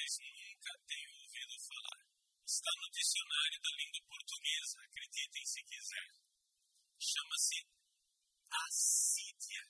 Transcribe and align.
vocês 0.00 0.32
nunca 0.32 0.72
tenham 0.86 1.12
ouvido 1.12 1.60
falar. 1.60 2.00
Está 2.46 2.70
no 2.80 2.90
dicionário 2.90 3.60
da 3.60 3.70
língua 3.76 4.00
portuguesa, 4.08 4.80
acreditem 4.82 5.44
se 5.44 5.62
quiser. 5.64 6.08
Chama-se 6.98 7.68
assídia. 8.50 9.62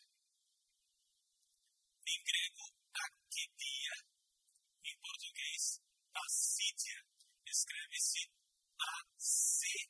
Em 2.06 2.22
grego, 2.22 2.62
akidia. 2.94 4.06
Em 4.84 4.96
português, 5.00 5.82
assídia. 6.14 7.04
Escreve-se 7.46 8.30
A-C-I-D-I-A, 8.78 9.80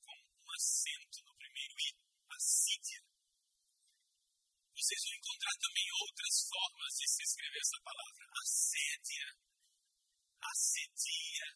com 0.00 0.14
um 0.14 0.50
acento 0.54 1.24
no 1.24 1.34
primeiro 1.34 1.74
I, 1.80 1.98
assídia. 2.36 3.11
Vão 4.82 5.14
encontrar 5.14 5.54
também 5.62 5.86
outras 6.02 6.34
formas 6.50 6.92
de 6.98 7.06
se 7.06 7.22
escrever 7.22 7.60
essa 7.62 7.78
palavra. 7.86 8.26
Assédia, 8.42 9.26
assedia, 10.42 11.46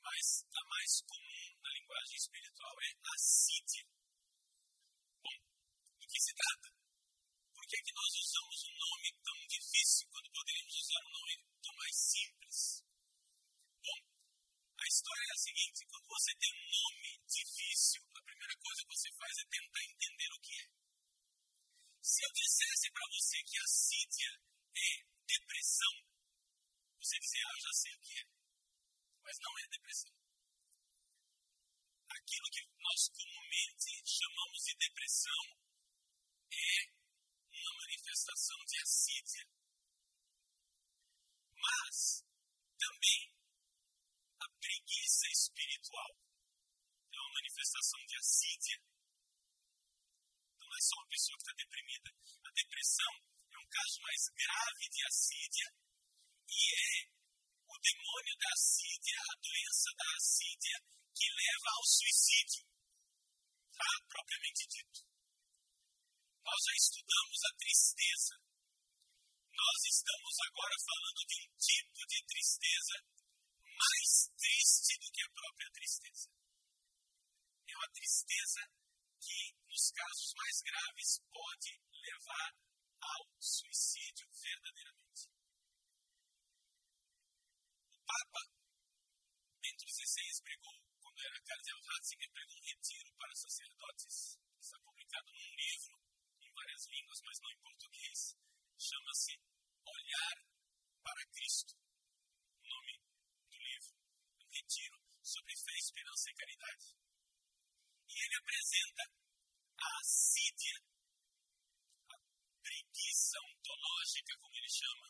mas 0.00 0.48
a 0.48 0.64
mais 0.64 0.92
comum 1.04 1.60
na 1.60 1.70
linguagem 1.76 2.16
espiritual 2.16 2.74
é 2.80 2.90
assídia. 3.12 3.84
Bom, 5.20 5.36
do 6.00 6.06
que 6.08 6.18
se 6.18 6.32
trata? 6.32 6.72
Por 7.52 7.66
que, 7.68 7.76
é 7.76 7.82
que 7.84 7.92
nós 7.92 8.12
usamos 8.16 8.58
um 8.64 8.76
nome 8.80 9.08
tão 9.20 9.38
difícil 9.44 10.08
quando 10.08 10.32
poderíamos 10.32 10.74
usar 10.74 11.00
um 11.04 11.12
nome 11.20 11.34
tão 11.60 11.74
mais 11.76 11.96
simples? 12.00 12.58
Bom, 13.84 14.00
a 14.80 14.86
história 14.88 15.24
é 15.28 15.34
a 15.36 15.44
seguinte: 15.44 15.84
quando 15.84 16.06
você 16.08 16.32
tem 16.40 16.48
um 16.48 16.70
nome 16.72 17.10
difícil, 17.28 18.00
a 18.08 18.22
primeira 18.24 18.56
coisa 18.56 18.80
que 18.80 18.96
você 18.96 19.12
faz 19.20 19.36
é 19.36 19.44
tentar 19.52 19.84
entender 19.84 20.32
o 20.32 20.40
que 20.40 20.54
é. 20.64 20.83
Se 22.04 22.22
eu 22.22 22.30
dissesse 22.34 22.92
para 22.92 23.08
você 23.08 23.42
que 23.44 23.56
a 23.56 23.66
sídia 23.66 24.28
é 24.76 24.90
depressão, 25.24 26.04
você 27.00 27.18
dizia, 27.18 27.40
ah, 27.48 27.60
já 27.64 27.72
sei 27.72 27.94
o 27.94 28.00
que 28.00 28.20
é. 28.20 28.24
Mas 29.24 29.38
não 29.40 29.58
é 29.58 29.68
depressão. 29.68 30.12
Aquilo 32.10 32.50
que 32.52 32.60
nós 32.76 33.08
comumente 33.08 34.02
chamamos 34.04 34.64
de 34.64 34.74
depressão 34.76 35.44
é 36.52 36.92
uma 37.56 37.74
manifestação 37.80 38.58
de 38.66 38.80
assídia. 38.82 39.48
Mas 41.56 42.20
também 42.76 43.32
a 44.40 44.48
preguiça 44.60 45.26
espiritual 45.32 46.20
é 47.14 47.16
uma 47.16 47.32
manifestação 47.32 48.04
de 48.04 48.16
assídia 48.18 48.94
é 50.74 50.82
só 50.82 50.96
uma 50.98 51.08
pessoa 51.08 51.36
que 51.38 51.42
está 51.44 51.54
deprimida. 51.54 52.10
A 52.44 52.50
depressão 52.50 53.12
é 53.54 53.58
um 53.58 53.68
caso 53.70 53.96
mais 54.02 54.22
grave 54.34 54.84
de 54.90 55.00
assídia 55.06 55.68
e 56.50 56.60
é 56.74 57.14
o 57.66 57.74
demônio 57.78 58.34
da 58.38 58.50
assídia, 58.52 59.18
a 59.18 59.34
doença 59.38 59.90
da 59.96 60.08
assídia, 60.16 60.76
que 61.14 61.26
leva 61.30 61.68
ao 61.78 61.84
suicídio, 61.86 62.64
tá? 63.72 63.90
propriamente 64.08 64.66
dito. 64.66 65.00
Nós 66.44 66.60
já 66.66 66.74
estudamos 66.76 67.38
a 67.44 67.56
tristeza. 67.56 68.34
Nós 69.54 69.78
estamos 69.86 70.34
agora 70.46 70.76
falando 70.84 71.20
de 71.24 71.36
um 71.40 71.56
tipo 71.56 72.00
de 72.06 72.18
tristeza 72.26 72.96
mais 73.62 74.10
triste 74.36 74.98
do 74.98 75.10
que 75.10 75.22
a 75.22 75.30
própria 75.30 75.70
tristeza. 75.72 76.28
É 77.66 77.76
uma 77.76 77.90
tristeza 77.90 78.60
que, 79.24 79.56
nos 79.64 79.90
casos 79.90 80.34
mais 80.36 80.60
graves, 80.60 81.10
pode 81.32 81.80
levar 81.90 82.50
ao 83.00 83.24
suicídio 83.40 84.28
verdadeiramente. 84.28 85.32
O 87.88 87.98
Papa 88.04 88.40
Bento 89.62 89.88
XVI 89.88 90.42
pregou, 90.44 90.76
quando 91.00 91.20
era 91.24 91.40
cardeal 91.40 91.80
Ratzinger, 91.80 92.30
pregou 92.32 92.56
um 92.58 92.66
retiro 92.68 93.14
para 93.16 93.34
sacerdotes, 93.34 94.38
está 94.60 94.78
publicado 94.84 95.32
num 95.32 95.54
livro, 95.56 95.96
em 96.42 96.52
várias 96.52 96.86
línguas, 96.86 97.20
mas 97.24 97.40
não 97.40 97.50
em 97.50 97.60
português. 97.64 98.36
Chama-se 98.76 99.40
Olhar 99.86 100.36
para 101.02 101.26
Cristo, 101.32 101.74
o 101.76 102.68
nome 102.68 103.00
do 103.48 103.56
livro. 103.56 103.96
Um 104.40 104.48
retiro 104.52 105.00
sobre 105.22 105.56
fé, 105.56 105.72
esperança 105.78 106.30
e 106.30 106.34
caridade. 106.34 107.04
Ele 108.14 108.36
apresenta 108.36 109.02
a 109.78 110.00
assídia, 110.00 110.78
a 112.10 112.16
preguiça 112.62 113.38
ontológica, 113.50 114.38
como 114.40 114.56
ele 114.56 114.68
chama, 114.68 115.08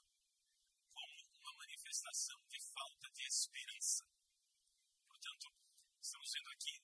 como 0.92 1.38
uma 1.40 1.52
manifestação 1.58 2.38
de 2.48 2.60
falta 2.72 3.10
de 3.10 3.26
esperança. 3.26 4.04
Portanto, 5.06 5.46
estamos 6.00 6.32
vendo 6.32 6.50
aqui 6.50 6.80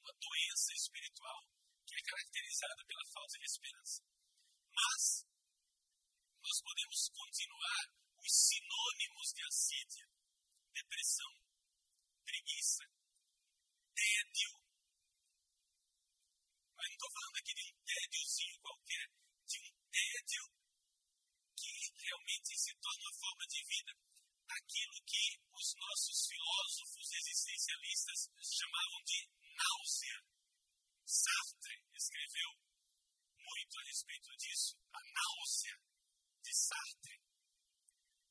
uma 0.00 0.12
doença 0.12 0.72
espiritual 0.74 1.46
que 1.86 1.96
é 1.96 2.02
caracterizada 2.02 2.84
pela 2.86 3.06
falta 3.12 3.38
de 3.38 3.44
esperança. 3.44 4.02
Mas 4.70 5.26
nós 6.42 6.62
podemos 6.62 7.08
continuar 7.08 7.82
os 8.18 8.32
sinônimos 8.32 9.32
de 9.34 9.42
assídia, 9.46 10.06
depressão, 10.72 11.32
preguiça, 12.24 12.84
tédio, 13.94 14.59
não 16.88 16.96
estou 16.96 17.10
falando 17.12 17.36
aqui 17.36 17.54
de 17.54 17.62
um 17.62 17.74
tédiozinho 17.84 18.60
qualquer, 18.60 19.06
de 19.46 19.58
um 19.60 19.72
tédio 19.90 20.44
que 21.56 21.72
realmente 22.00 22.56
se 22.56 22.74
torna 22.80 23.02
uma 23.04 23.18
forma 23.20 23.46
de 23.46 23.64
vida. 23.64 23.92
Aquilo 24.48 25.04
que 25.04 25.40
os 25.52 25.74
nossos 25.76 26.26
filósofos 26.26 27.12
existencialistas 27.12 28.18
chamavam 28.40 29.02
de 29.04 29.28
náusea. 29.54 30.24
Sartre 31.04 31.84
escreveu 31.94 32.50
muito 33.36 33.78
a 33.78 33.84
respeito 33.84 34.36
disso, 34.36 34.78
a 34.92 35.00
náusea 35.04 35.76
de 36.42 36.54
Sartre. 36.54 37.20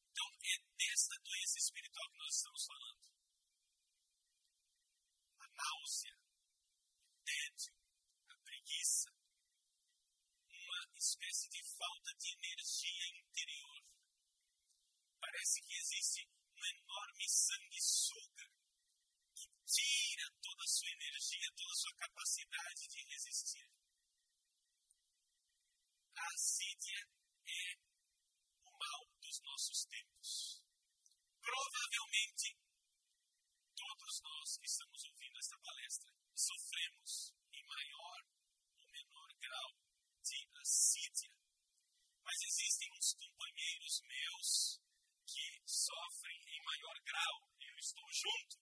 Então, 0.09 0.27
é 0.43 0.57
desta 0.75 1.15
doença 1.23 1.59
espiritual 1.59 2.09
que 2.11 2.17
nós 2.17 2.35
estamos 2.35 2.65
falando. 2.65 3.03
A 5.39 5.47
náusea, 5.47 6.17
o 7.07 7.23
tédio, 7.23 7.79
preguiça, 8.69 9.09
uma 10.49 10.87
espécie 11.09 11.49
de 11.49 11.63
falta 11.63 12.13
de 12.19 12.29
energia 12.33 13.07
interior. 13.17 13.81
Parece 15.19 15.61
que 15.63 15.73
existe 15.73 16.29
um 16.53 16.63
enorme 16.63 17.27
sanguessuga 17.27 18.45
que 19.33 19.47
tira 19.65 20.29
toda 20.39 20.63
a 20.63 20.67
sua 20.67 20.91
energia, 20.91 21.53
toda 21.57 21.71
a 21.73 21.81
sua 21.81 21.95
capacidade 21.95 22.87
de 22.89 23.03
resistir. 23.09 23.67
A 26.15 26.25
assídia 26.35 27.01
é 27.47 27.75
o 28.61 28.71
mal 28.77 29.09
dos 29.19 29.41
nossos 29.41 29.85
tempos. 29.85 30.61
Provavelmente, 31.41 32.55
todos 33.73 34.21
nós 34.21 34.57
que 34.57 34.65
estamos 34.67 35.03
ouvindo 35.05 35.39
esta 35.39 35.57
palestra 35.57 36.13
sofremos 36.35 37.33
em 37.51 37.65
maior 37.65 38.27
ou 38.77 38.87
menor 38.91 39.33
grau 39.39 39.88
de 40.23 40.49
assídia. 40.61 41.31
Mas 42.23 42.41
existem 42.41 42.89
uns 42.93 43.13
companheiros 43.13 44.01
meus 44.03 44.81
que 45.25 45.61
sofrem 45.65 46.39
em 46.47 46.61
maior 46.63 46.99
grau, 47.03 47.35
eu 47.59 47.77
estou 47.79 48.05
junto. 48.11 48.57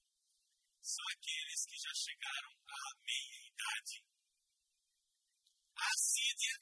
São 0.81 1.05
aqueles 1.11 1.65
que 1.65 1.77
já 1.77 1.93
chegaram 1.93 2.51
à 2.67 2.81
meia-idade. 3.03 4.05
A 5.75 5.87
assídia 5.93 6.55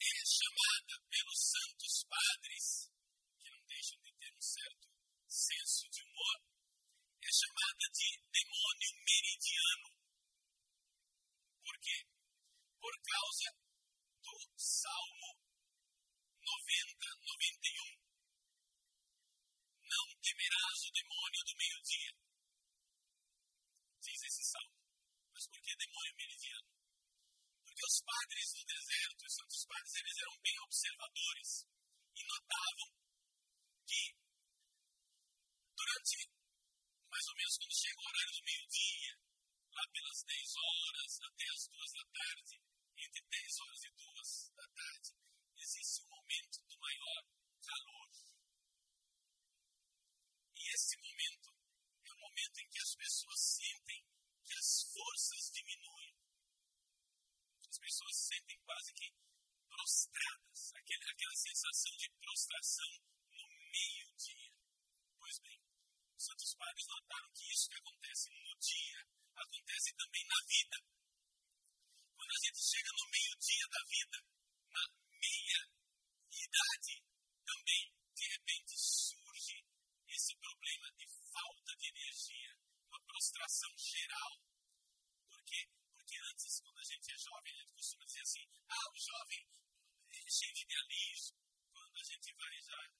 é 0.00 0.24
chamada 0.24 0.94
pelos 1.10 1.40
santos 1.50 2.04
padres, 2.08 2.90
que 3.38 3.50
não 3.50 3.66
deixam 3.66 4.00
de 4.00 4.12
ter 4.14 4.32
um 4.34 4.40
certo 4.40 4.88
senso 5.28 5.88
de 5.90 6.02
humor, 6.02 6.38
é 7.22 7.30
chamada 7.32 7.86
de 7.92 8.08
demônio 8.32 8.92
meridiano. 9.04 9.90
Por 11.62 11.78
quê? 11.80 12.06
Por 12.80 12.94
causa 13.02 13.69
do 14.20 14.34
Salmo 14.56 15.40
90, 16.40 17.06
91. 17.20 18.00
Não 19.80 20.06
temerás 20.20 20.78
o 20.84 20.92
demônio 20.92 21.42
do 21.44 21.56
meio-dia. 21.56 22.12
Diz 24.00 24.22
esse 24.22 24.44
salmo. 24.44 24.76
Mas 25.32 25.46
por 25.48 25.60
que 25.62 25.76
demônio 25.76 26.14
meridiano? 26.16 26.68
Porque 27.64 27.84
os 27.86 28.02
padres 28.02 28.52
do 28.52 28.64
deserto, 28.64 29.26
os 29.26 29.34
santos 29.34 29.66
padres, 29.66 29.94
eles 29.94 30.18
eram 30.18 30.38
bem 30.40 30.58
observadores 30.60 31.50
e 32.16 32.22
notavam 32.24 32.88
que 33.86 34.02
durante 35.76 36.30
mais 37.10 37.26
ou 37.28 37.36
menos 37.36 37.56
quando 37.58 37.74
chega 37.74 38.00
o 38.00 38.06
horário 38.06 38.32
do 38.32 38.44
meio-dia, 38.44 39.14
lá 39.72 39.84
pelas 39.92 40.22
10 40.24 40.56
horas 40.56 41.20
até 41.20 41.44
as 41.50 41.68
2 41.68 41.92
da 41.92 42.04
tarde, 42.10 42.54
entre 42.96 43.20
10 43.28 43.60
horas 43.60 43.84
e 43.84 43.90
2 43.90 44.52
da 44.56 44.66
tarde, 44.68 45.10
existe 45.56 46.02
um 46.02 46.08
momento 46.08 46.58
do 46.68 46.78
maior 46.78 47.22
calor. 47.62 48.10
E 50.56 50.74
esse 50.74 50.96
momento 50.96 51.50
é 52.04 52.12
o 52.12 52.18
momento 52.18 52.58
em 52.60 52.68
que 52.68 52.80
as 52.80 52.94
pessoas 52.94 53.40
sentem 53.40 54.04
que 54.44 54.54
as 54.54 54.82
forças 54.92 55.50
diminuem. 55.52 56.14
As 57.68 57.78
pessoas 57.78 58.16
sentem 58.16 58.58
quase 58.64 58.92
que 58.94 59.14
prostradas, 59.68 60.72
aquele, 60.74 61.04
aquela 61.10 61.36
sensação 61.36 61.96
de 61.96 62.10
prostração 62.20 62.92
no 63.30 63.48
meio-dia. 63.70 64.52
Pois 65.18 65.38
bem, 65.38 65.62
os 66.16 66.24
Santos 66.24 66.54
Padres 66.54 66.86
notaram 66.86 67.32
que 67.32 67.52
isso 67.52 67.68
que 67.70 67.78
acontece 67.78 68.30
no 68.30 68.58
dia 68.58 69.06
acontece 69.36 69.94
também 69.96 70.24
na 70.26 70.46
vida. 70.46 70.99
Quando 72.30 72.44
a 72.44 72.46
gente 72.46 72.62
chega 72.62 72.90
no 72.94 73.10
meio-dia 73.10 73.66
da 73.66 73.82
vida, 73.90 74.18
na 74.70 74.86
meia-idade, 75.18 76.94
também, 77.42 77.90
de 78.14 78.26
repente, 78.30 78.78
surge 78.78 79.66
esse 80.06 80.36
problema 80.36 80.92
de 80.94 81.08
falta 81.26 81.74
de 81.74 81.88
energia, 81.88 82.54
uma 82.86 83.02
prostração 83.02 83.76
geral. 83.76 84.46
Por 85.26 85.42
quê? 85.42 85.66
Porque 85.90 86.16
antes, 86.30 86.60
quando 86.60 86.78
a 86.78 86.84
gente 86.84 87.10
é 87.10 87.18
jovem, 87.18 87.52
a 87.52 87.56
gente 87.56 87.72
costuma 87.74 88.04
dizer 88.04 88.22
assim: 88.22 88.46
ah, 88.68 88.90
o 88.94 88.96
jovem 88.96 89.50
é 90.12 90.30
cheio 90.30 90.54
de 90.54 90.62
idealismo. 90.62 91.36
Quando 91.72 91.98
a 91.98 92.04
gente 92.04 92.32
vai 92.34 92.62
já 92.62 92.94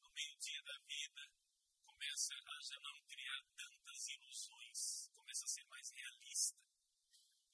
no 0.00 0.10
meio-dia 0.10 0.62
da 0.62 0.78
vida, 0.88 1.30
começa 1.84 2.34
a 2.34 2.60
já 2.62 2.80
não 2.80 3.04
criar 3.04 3.44
tantas 3.58 4.08
ilusões, 4.08 5.10
começa 5.12 5.44
a 5.44 5.48
ser 5.48 5.64
mais 5.66 5.90
realista. 5.90 6.79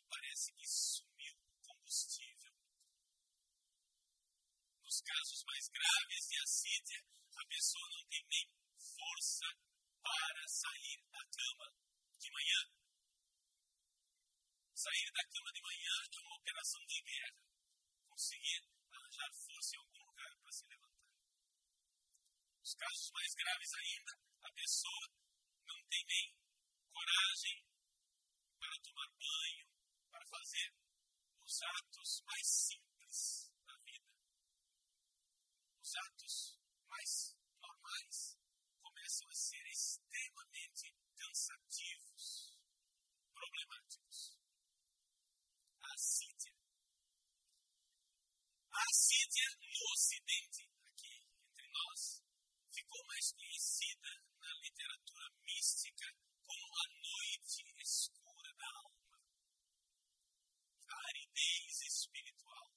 Parece 0.08 0.52
que 0.52 0.66
sumiu 0.66 1.34
o 1.34 1.60
combustível. 1.66 2.52
Nos 4.82 5.00
casos 5.00 5.44
mais 5.44 5.68
graves 5.68 6.28
de 6.28 6.38
assídia, 6.42 7.04
a 7.36 7.44
pessoa 7.46 7.88
não 7.90 8.06
tem 8.08 8.24
nem 8.30 8.46
força 8.78 9.46
para 10.02 10.48
sair 10.48 11.02
da 11.10 11.24
cama 11.26 11.74
de 12.18 12.30
manhã. 12.30 12.62
Sair 14.74 15.10
da 15.12 15.24
cama 15.24 15.52
de 15.52 15.62
manhã 15.62 15.94
é 16.12 16.20
uma 16.20 16.36
operação 16.36 16.86
de 16.86 17.02
guerra. 17.02 17.42
Conseguir 18.08 18.62
arranjar 18.92 19.32
força 19.34 19.76
em 19.76 19.78
algum 19.78 20.06
lugar 20.06 20.36
para 20.38 20.52
se 20.52 20.66
levantar. 20.66 20.96
Os 22.62 22.74
casos 22.74 23.10
mais 23.12 23.34
graves 23.34 23.74
ainda, 23.74 24.12
a 24.42 24.52
pessoa 24.52 25.08
não 25.66 25.86
tem 25.88 26.04
nem 26.06 26.36
coragem 26.92 27.64
para 28.58 28.80
tomar 28.80 29.08
banho, 29.18 29.75
para 30.16 30.26
fazer 30.28 30.72
os 31.44 31.62
atos 31.62 32.22
mais 32.24 32.46
simples 32.48 33.52
da 33.66 33.76
vida. 33.84 34.08
Os 35.78 35.94
atos 35.94 36.58
mais 36.88 37.36
normais 37.60 38.38
começam 38.80 39.28
a 39.28 39.34
ser 39.34 39.66
extremamente 39.68 40.96
cansativos, 41.16 42.56
problemáticos. 43.34 44.38
A 45.82 45.92
assídia. 45.92 46.54
A 48.72 48.82
assídia 48.88 49.48
no 49.60 49.92
Ocidente, 49.92 50.62
aqui 50.86 51.20
entre 51.44 51.68
nós, 51.68 52.24
ficou 52.72 53.04
mais 53.04 53.32
conhecida 53.32 54.24
na 54.40 54.52
literatura 54.64 55.30
mística 55.44 56.06
como 56.46 56.74
a 56.74 56.88
noite 57.04 57.74
escura 57.82 58.54
da 58.54 58.66
alma, 58.78 59.05
aridez 61.36 61.82
espiritual. 61.82 62.72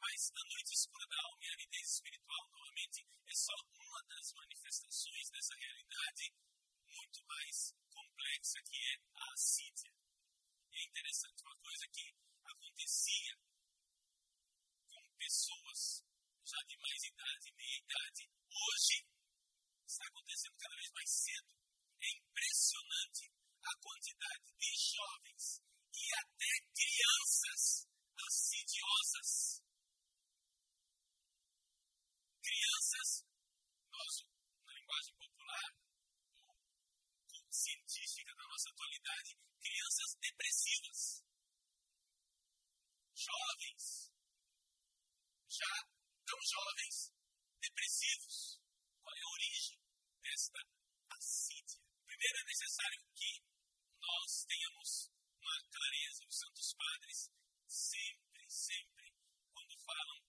Mas 0.00 0.32
a 0.34 0.44
noite 0.44 0.74
escura 0.74 1.06
da 1.06 1.22
alma 1.22 1.44
e 1.44 1.48
a 1.48 1.52
aridez 1.52 1.88
espiritual, 1.88 2.50
novamente, 2.50 3.06
é 3.26 3.34
só 3.34 3.54
uma 3.78 4.02
das 4.08 4.32
manifestações 4.32 5.30
dessa 5.30 5.54
realidade 5.54 6.34
muito 6.82 7.24
mais 7.26 7.74
complexa 7.90 8.58
que 8.62 8.76
é 8.76 8.94
a 9.14 9.32
assídia. 9.32 9.92
É 10.72 10.82
interessante 10.82 11.42
uma 11.42 11.56
coisa 11.58 11.86
que 11.92 12.14
acontecia 12.44 13.38
com 14.88 15.14
pessoas 15.16 16.02
já 16.44 16.58
de 16.66 16.76
mais 16.78 17.04
idade, 17.04 17.52
meia 17.54 17.78
idade, 17.78 18.30
hoje 18.50 19.06
está 19.86 20.04
acontecendo 20.06 20.56
cada 20.56 20.74
vez 20.74 20.90
mais 20.92 21.10
cedo. 21.10 21.54
É 22.00 22.10
impressionante 22.16 23.32
a 23.62 23.76
quantidade 23.78 24.54
de 24.58 24.70
jovens 24.74 25.68
e 25.98 26.06
até 26.22 26.52
crianças 26.74 27.88
assidiosas. 28.26 29.62
Crianças, 32.42 33.26
nós, 33.90 34.14
na 34.64 34.72
linguagem 34.72 35.14
popular, 35.16 35.68
ou 37.34 37.52
científica 37.52 38.34
da 38.34 38.44
nossa 38.44 38.70
atualidade, 38.70 39.38
crianças 39.60 40.14
depressivas. 40.20 41.24
Jovens 43.14 44.08
já 45.48 45.88
tão 46.24 46.38
jovens, 46.42 47.12
depressivos. 47.60 48.60
Qual 49.02 49.16
é 49.16 49.20
a 49.20 49.32
origem 49.32 49.78
desta 50.22 50.60
assídia? 51.10 51.80
Primeiro 52.06 52.38
é 52.38 52.44
necessário 52.44 53.02
que 53.14 53.42
nós 54.00 54.44
tenhamos 54.46 55.10
uma 55.48 55.70
clareza. 55.70 56.26
Os 56.28 56.38
Santos 56.38 56.74
Padres 56.74 57.30
sempre, 57.66 58.50
sempre, 58.50 59.12
quando 59.52 59.78
falam 59.80 60.20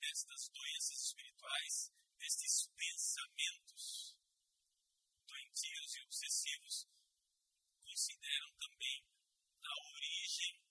destas 0.00 0.48
doenças 0.48 0.98
espirituais, 1.04 1.92
destes 2.16 2.68
pensamentos 2.76 4.16
doentios 5.26 5.94
e 5.96 6.02
obsessivos, 6.02 6.88
consideram 7.82 8.50
também 8.56 9.04
a 9.62 9.92
origem 9.92 10.62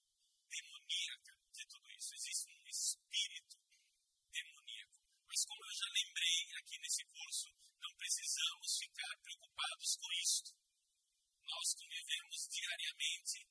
demoníaca 0.49 1.37
de 1.53 1.65
tudo 1.67 1.91
isso. 1.91 2.15
Existe 2.15 2.49
um 2.49 2.67
espírito 2.67 3.57
demoníaco. 4.31 5.01
Mas 5.27 5.45
como 5.45 5.65
eu 5.65 5.73
já 5.73 5.85
lembrei 5.93 6.53
aqui 6.57 6.79
nesse 6.79 7.05
curso, 7.05 7.53
não 7.79 7.95
precisamos 7.95 8.77
ficar 8.79 9.17
preocupados 9.21 9.95
com 9.97 10.13
isto. 10.13 10.55
Nós 11.43 11.73
convivemos 11.75 12.47
diariamente, 12.49 13.47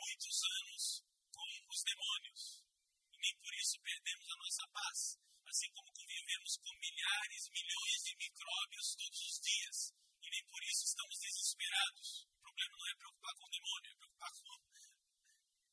muitos 0.00 0.36
anos, 0.44 1.04
com 1.30 1.48
os 1.68 1.82
demônios. 1.84 2.64
E 3.12 3.16
nem 3.20 3.34
por 3.36 3.54
isso 3.54 3.80
perdemos 3.80 4.28
a 4.30 4.36
nossa 4.36 4.64
paz. 4.72 5.18
Assim 5.46 5.70
como 5.72 5.92
convivemos 5.92 6.56
com 6.58 6.72
milhares, 6.78 7.50
milhões 7.50 8.00
de 8.04 8.16
micróbios 8.16 8.94
todos 8.96 9.20
os 9.20 9.40
dias. 9.40 9.78
E 10.22 10.30
nem 10.30 10.44
por 10.46 10.62
isso 10.64 10.84
estamos 10.84 11.18
desesperados. 11.18 12.26
O 12.26 12.40
problema 12.40 12.76
não 12.76 12.88
é 12.88 12.94
preocupar 12.94 13.34
com 13.36 13.46
o 13.46 13.50
demônio, 13.50 13.90
é 13.90 13.96
preocupar 13.96 14.32
com 14.32 14.50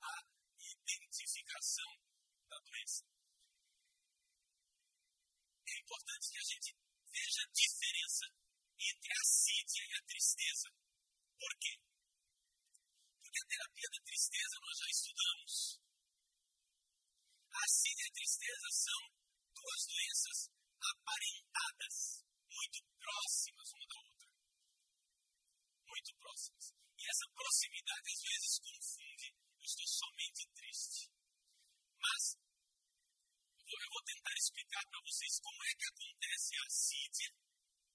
a 0.01 0.13
identificação 0.83 1.91
da 2.49 2.59
doença 2.59 3.17
é 5.67 5.79
importante 5.79 6.31
que 6.31 6.39
a 6.39 6.43
gente 6.43 6.75
veja 7.11 7.41
a 7.43 7.51
diferença 7.51 8.25
entre 8.79 9.11
a 9.11 9.21
assídia 9.21 9.83
e 9.83 9.93
a 9.95 10.01
tristeza. 10.05 10.69
Por 11.39 11.59
quê? 11.59 11.86
Porque 13.37 13.53
a 13.53 13.53
terapia 13.53 13.89
da 13.93 14.01
tristeza 14.01 14.55
nós 14.65 14.77
já 14.77 14.89
estudamos. 14.89 15.53
A 17.53 17.59
assídia 17.69 18.01
e 18.01 18.09
a 18.09 18.13
tristeza 18.17 18.67
são 18.71 19.01
duas 19.53 19.81
doenças 19.85 20.37
aparentadas, 20.81 21.95
muito 22.49 22.79
próximas 22.97 23.69
uma 23.77 23.85
da 23.85 23.99
outra. 24.09 24.27
Muito 25.85 26.11
próximas. 26.17 26.65
E 26.97 27.03
essa 27.05 27.29
proximidade 27.29 28.07
às 28.09 28.21
vezes 28.25 28.57
confunde. 28.57 29.27
Eu 29.29 29.65
estou 29.69 29.87
somente 29.87 30.41
triste. 30.57 31.13
Mas 32.01 32.23
eu 32.41 33.89
vou 33.93 34.01
tentar 34.01 34.33
explicar 34.33 34.83
para 34.89 35.01
vocês 35.05 35.39
como 35.45 35.61
é 35.61 35.71
que 35.77 35.85
acontece 35.93 36.57
a 36.57 36.65
assídia, 36.65 37.29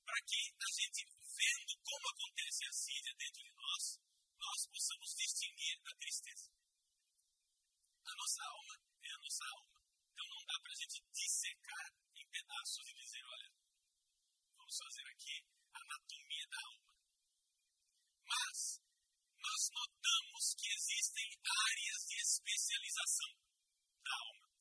para 0.06 0.20
que 0.22 0.40
a 0.54 0.70
gente, 0.70 1.00
vendo 1.18 1.72
como 1.82 2.04
acontece 2.14 2.64
a 2.64 2.68
assídia 2.70 3.14
dentro 3.18 3.42
de 3.42 3.52
nós, 3.58 4.11
nós 4.42 4.66
possamos 4.66 5.14
distinguir 5.14 5.80
da 5.82 5.94
tristeza. 5.94 6.50
A 8.04 8.14
nossa 8.16 8.42
alma 8.42 8.74
é 9.02 9.10
a 9.14 9.18
nossa 9.18 9.44
alma. 9.54 9.78
Então 10.10 10.26
não 10.26 10.44
dá 10.46 10.58
para 10.60 10.72
a 10.72 10.76
gente 10.82 10.98
dissecar 11.14 11.88
em 12.16 12.26
pedaços 12.26 12.88
e 12.88 12.94
dizer, 12.94 13.24
olha, 13.24 13.50
vamos 14.58 14.76
fazer 14.76 15.06
aqui 15.06 15.46
a 15.72 15.78
anatomia 15.78 16.46
da 16.50 16.58
alma. 16.66 16.90
Mas 18.26 18.82
nós 19.38 19.62
notamos 19.70 20.54
que 20.58 20.68
existem 20.74 21.28
áreas 21.46 22.00
de 22.10 22.16
especialização 22.20 23.32
da 24.02 24.12
alma 24.12 24.52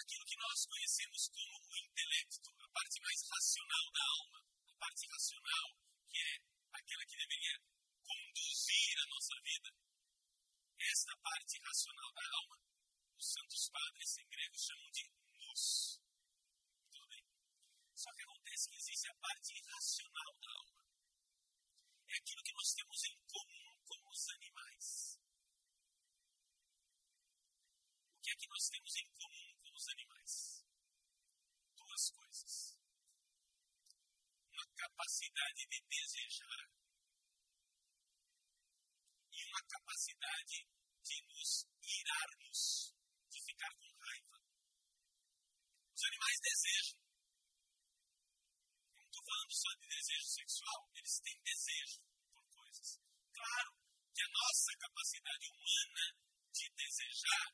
aquilo 0.00 0.24
que 0.24 0.38
nós 0.38 0.66
conhecemos 0.66 1.28
como 1.28 1.54
o 1.60 1.76
intelecto, 1.76 2.50
a 2.50 2.68
parte 2.70 3.00
mais 3.02 3.20
racional 3.28 3.92
da 3.92 4.02
alma, 4.02 4.38
a 4.66 4.74
parte 4.74 5.06
racional 5.06 5.68
que 6.08 6.18
é 6.18 6.34
aquela 6.72 7.04
que 7.06 7.16
deveria 7.16 7.79
conduzir 8.10 8.98
a 8.98 9.06
nossa 9.06 9.34
vida. 9.42 9.70
esta 10.80 11.16
parte 11.18 11.58
racional 11.60 12.12
da 12.12 12.22
alma, 12.40 12.58
os 13.16 13.32
santos 13.32 13.68
padres 13.70 14.18
em 14.18 14.28
grego 14.28 14.58
chamam 14.58 14.90
de 14.90 15.04
luz. 15.38 16.00
Tudo 16.90 17.06
bem? 17.06 17.24
Só 17.94 18.12
que 18.14 18.22
acontece 18.22 18.68
que 18.70 18.76
existe 18.76 19.08
a 19.08 19.14
parte 19.14 19.54
irracional 19.54 20.34
da 20.40 20.50
alma. 20.50 20.82
É 22.08 22.16
aquilo 22.16 22.42
que 22.42 22.54
nós 22.54 22.74
temos 22.74 23.04
em 23.04 23.16
comum 23.30 23.78
com 23.84 24.08
os 24.08 24.28
animais. 24.30 25.20
O 28.16 28.20
que 28.22 28.30
é 28.30 28.36
que 28.36 28.48
nós 28.48 28.68
temos 28.70 28.96
em 28.96 29.08
comum 29.12 29.54
com 29.62 29.72
os 29.76 29.88
animais? 29.88 30.64
Duas 31.76 32.10
coisas. 32.10 32.78
Uma 34.50 34.66
capacidade 34.74 35.66
de 35.66 35.80
desejar 35.86 36.70
e 39.50 39.52
uma 39.52 39.66
capacidade 39.66 40.68
de 41.02 41.22
nos 41.26 41.66
irarmos, 41.82 42.94
de 43.30 43.42
ficar 43.42 43.74
com 43.74 43.90
raiva. 43.98 44.38
Os 45.90 46.04
animais 46.04 46.38
desejam. 46.40 47.00
Não 48.94 49.04
estou 49.06 49.24
falando 49.24 49.52
só 49.52 49.70
de 49.74 49.88
desejo 49.88 50.28
sexual, 50.30 50.90
eles 50.94 51.20
têm 51.20 51.42
desejo 51.42 51.98
por 52.30 52.46
coisas. 52.46 53.00
Claro 53.34 53.74
que 54.14 54.22
a 54.22 54.28
nossa 54.30 54.72
capacidade 54.78 55.46
humana 55.50 56.04
de 56.54 56.70
desejar 56.70 57.46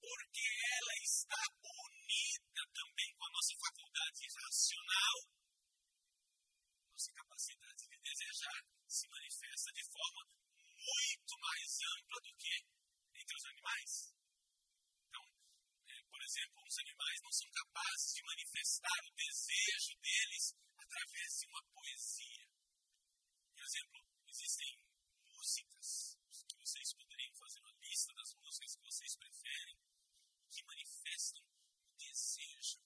porque 0.00 0.48
ela 0.78 0.94
está 1.02 1.42
unida 1.62 2.62
também 2.74 3.14
com 3.14 3.24
a 3.26 3.30
nossa 3.30 3.54
faculdade 3.54 4.26
racional. 4.34 5.16
Nossa 6.90 7.12
capacidade 7.12 7.88
de 7.88 7.98
desejar 7.98 8.66
se 8.88 9.08
manifesta 9.08 9.72
de 9.72 9.84
forma 9.84 10.45
muito 10.86 11.34
mais 11.40 11.70
ampla 11.82 12.18
do 12.22 12.32
que 12.36 12.54
entre 13.14 13.34
os 13.36 13.44
animais. 13.46 13.92
Então, 15.08 15.24
é, 15.88 16.02
por 16.04 16.22
exemplo, 16.22 16.62
os 16.62 16.78
animais 16.78 17.18
não 17.22 17.32
são 17.32 17.50
capazes 17.50 18.14
de 18.14 18.22
manifestar 18.22 19.00
o 19.02 19.14
desejo 19.14 19.94
deles 19.98 20.44
através 20.78 21.30
de 21.40 21.46
uma 21.46 21.62
poesia. 21.74 22.46
Por 23.54 23.64
exemplo, 23.64 23.98
existem 24.28 24.70
músicas 25.26 26.18
que 26.46 26.56
vocês 26.56 26.94
poderiam 26.94 27.34
fazer 27.34 27.60
uma 27.60 27.74
lista 27.82 28.12
das 28.14 28.34
músicas 28.34 28.76
que 28.76 28.82
vocês 28.82 29.16
preferem 29.16 29.76
que 30.50 30.64
manifestam 30.64 31.42
o 31.42 31.96
desejo 31.98 32.78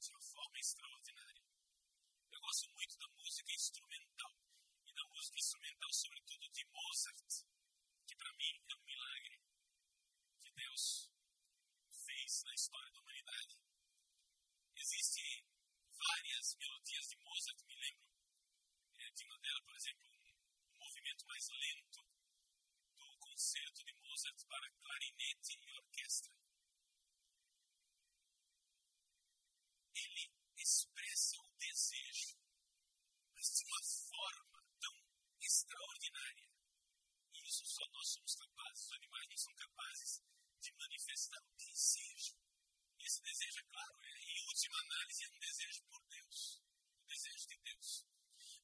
de 0.00 0.10
uma 0.10 0.22
forma 0.22 0.58
extraordinária. 0.58 1.44
Eu 2.32 2.40
gosto 2.40 2.70
muito 2.74 2.98
da 2.98 3.08
música 3.08 3.52
instrumental 3.52 4.36
da 4.96 5.04
música 5.12 5.38
instrumental, 5.38 5.92
sobretudo 5.92 6.48
de 6.50 6.64
Mozart, 6.64 7.30
que 8.06 8.16
para 8.16 8.32
mim 8.32 8.64
é 8.68 8.74
um 8.74 8.84
milagre 8.84 9.40
que 10.42 10.50
Deus 10.52 11.12
fez 12.06 12.42
na 12.44 12.54
história 12.54 12.90
da 12.92 13.00
humanidade. 13.00 13.58
Existem 14.74 15.46
várias 15.92 16.56
melodias 16.56 17.06
de 17.08 17.16
Mozart, 17.16 17.60
me 17.66 17.76
lembro 17.76 18.06
é, 18.98 19.10
de 19.10 19.24
uma 19.24 19.38
delas, 19.38 19.64
por 19.64 19.76
exemplo, 19.76 20.06
um 20.72 20.78
movimento 20.78 21.26
mais 21.26 21.48
lento 21.48 22.00
do 22.96 23.18
concerto 23.18 23.84
de 23.84 23.92
Mozart 23.94 24.44
para 24.48 24.70
clarinete 24.70 25.60
e 25.60 25.72
orquestra 25.72 26.36
ele 29.96 30.30
expressa 30.56 31.36
o 31.40 31.50
desejo, 31.56 32.36
mas 33.34 33.48
de 33.50 33.64
uma 33.64 33.82
forma 33.82 34.64
tão 34.80 34.94
extraordinária. 35.40 36.48
E 37.34 37.48
isso 37.48 37.64
só 37.66 37.86
nós 37.90 38.08
somos 38.12 38.34
capazes, 38.34 38.84
os 38.84 38.92
animais 38.92 39.28
não 39.28 39.36
são 39.36 39.54
capazes 39.54 40.22
de 40.60 40.72
manifestar 40.74 41.42
o 41.42 41.56
desejo. 41.56 42.36
E 42.98 43.04
esse 43.04 43.22
desejo, 43.22 43.58
é 43.60 43.62
claro, 43.64 43.94
é, 44.02 44.20
em 44.20 44.48
é 45.06 45.28
um 45.28 45.38
desejo 45.38 45.82
por 45.86 46.02
Deus, 46.08 46.62
o 46.98 47.06
desejo 47.06 47.46
de 47.46 47.56
Deus. 47.62 48.06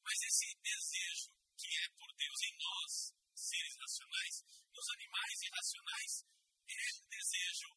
Mas 0.03 0.23
esse 0.23 0.55
desejo 0.61 1.31
que 1.57 1.79
é 1.79 1.89
por 1.91 2.13
Deus 2.17 2.43
em 2.43 2.57
nós, 2.59 3.15
seres 3.35 3.77
racionais, 3.79 4.45
nos 4.75 4.89
animais 4.91 5.43
irracionais, 5.43 6.27
é 6.67 6.95
um 6.99 7.09
desejo 7.09 7.71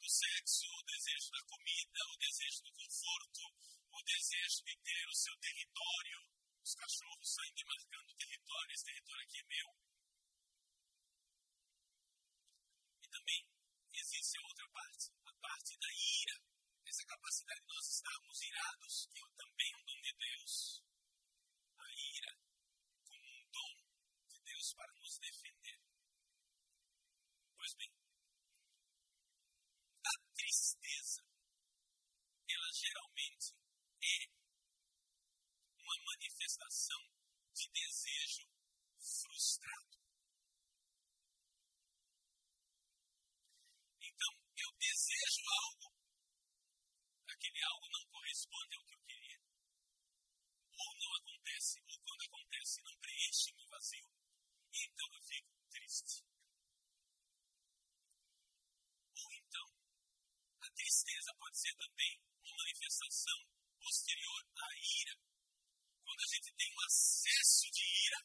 do 0.00 0.08
sexo, 0.08 0.66
o 0.66 0.82
desejo 0.84 1.30
da 1.30 1.42
comida, 1.44 2.00
o 2.08 2.16
desejo 2.16 2.62
do 2.62 2.72
conforto, 2.72 3.40
o 3.92 4.02
desejo 4.02 4.64
de 4.64 4.76
ter 4.80 5.08
o 5.08 5.14
seu 5.14 5.36
território. 5.36 6.18
Os 6.64 6.74
cachorros 6.74 7.34
saem 7.34 7.54
demarcando 7.54 8.14
território, 8.16 8.72
esse 8.72 8.84
território 8.84 9.22
aqui 9.24 9.38
é 9.38 9.44
meu. 9.44 9.68
E 13.02 13.08
também 13.08 13.42
existe 13.92 14.38
a 14.38 14.46
outra 14.48 14.68
parte, 14.70 15.12
a 15.26 15.32
parte 15.34 15.78
da 15.78 15.92
ira, 15.92 16.25
capacidade 17.06 17.60
de 17.60 17.66
nós 17.68 17.86
estarmos 17.88 18.42
irados, 18.42 19.08
que 19.12 19.18
é 19.18 19.28
também 19.36 19.74
um 19.76 19.84
dom 19.84 20.00
de 20.02 20.12
Deus. 20.14 20.84
A 21.78 21.92
ira 21.92 22.38
como 23.04 23.24
um 23.24 23.50
dom 23.50 23.74
de 24.28 24.40
Deus 24.42 24.74
para 24.74 24.92
nos 24.94 25.18
defender. 25.18 25.80
Pois 27.56 27.74
bem, 27.74 27.92
tristeza, 30.34 31.22
ela 32.48 32.72
geralmente 32.72 33.56
é 34.02 34.28
uma 35.78 35.96
manifestação 36.04 37.02
de 37.54 37.70
desejo 37.70 38.46
frustrado. 38.98 40.05
Algo 47.66 47.88
não 47.90 48.06
corresponde 48.06 48.76
ao 48.76 48.84
que 48.84 48.94
eu 48.94 49.02
queria, 49.06 49.40
ou 50.78 50.90
não 51.00 51.14
acontece, 51.16 51.80
ou 51.88 51.98
quando 52.00 52.22
acontece, 52.22 52.82
não 52.82 52.96
preenche 52.98 53.52
meu 53.54 53.68
vazio, 53.68 54.10
então 54.72 55.14
eu 55.14 55.22
fico 55.22 55.50
triste. 55.70 56.24
Ou 59.16 59.32
então, 59.32 59.66
a 60.60 60.70
tristeza 60.70 61.34
pode 61.38 61.58
ser 61.58 61.74
também 61.76 62.20
uma 62.44 62.56
manifestação 62.56 63.38
posterior 63.80 64.42
à 64.56 64.68
ira. 65.00 65.16
Quando 66.04 66.20
a 66.20 66.26
gente 66.26 66.52
tem 66.54 66.72
um 66.72 66.84
acesso 66.86 67.70
de 67.70 67.84
ira 68.06 68.20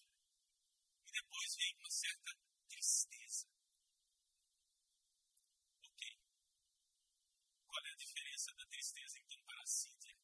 e 1.07 1.12
depois 1.12 1.55
vem 1.55 1.75
uma 1.77 1.89
certa 1.89 2.31
tristeza. 2.69 3.48
Ok. 5.83 6.17
Qual 7.67 7.86
é 7.86 7.91
a 7.91 7.95
diferença 7.95 8.53
da 8.55 8.65
tristeza 8.67 9.19
então 9.19 9.43
para 9.45 9.62
a 9.62 9.65
sídia? 9.65 10.15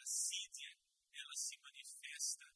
É 0.00 0.02
que 0.02 0.02
a 0.02 0.06
sídia 0.06 0.72
ela 1.12 1.36
se 1.36 1.56
manifesta 1.58 2.46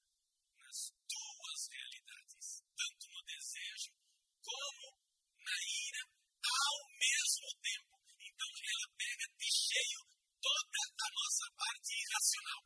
nas 0.57 0.95
duas 1.05 1.69
realidades, 1.69 2.65
tanto 2.75 3.11
no 3.13 3.23
desejo 3.25 3.93
como 4.41 4.97
na 5.45 5.57
ira 5.85 6.09
ao 6.41 6.89
mesmo 6.89 7.49
tempo. 7.61 8.01
Então 8.19 8.49
ela 8.49 8.97
pega 8.97 9.27
de 9.37 9.51
cheio 9.53 10.01
toda 10.41 10.81
a 11.05 11.11
nossa 11.13 11.53
parte 11.53 11.93
irracional, 11.93 12.65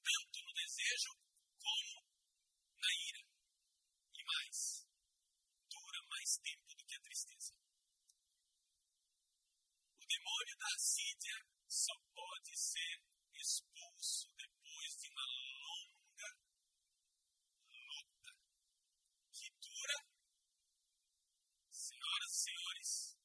tanto 0.00 0.44
no 0.44 0.52
desejo 0.54 1.12
como 1.60 2.08
na 2.80 2.88
ira. 3.04 3.22
E 4.16 4.24
mais, 4.24 4.88
dura 5.68 6.00
mais 6.08 6.38
tempo 6.38 6.74
do 6.74 6.86
que 6.86 6.96
a 6.96 7.00
tristeza. 7.00 7.52
O 10.00 10.06
demônio 10.06 10.56
da 10.56 10.68
assídia 10.74 11.36
só 11.68 11.92
pode 12.14 12.56
ser 12.56 13.10
expulso 13.40 14.28
depois 14.36 14.96
de 15.00 15.08
uma 15.08 15.24
longa 15.24 16.28
luta 17.72 18.32
que 19.32 19.50
dura, 19.60 19.98
senhoras 21.70 22.30
e 22.30 22.42
senhores, 22.44 23.18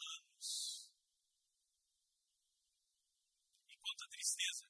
anos. 0.00 0.92
Enquanto 3.68 4.04
a 4.04 4.08
tristeza 4.08 4.66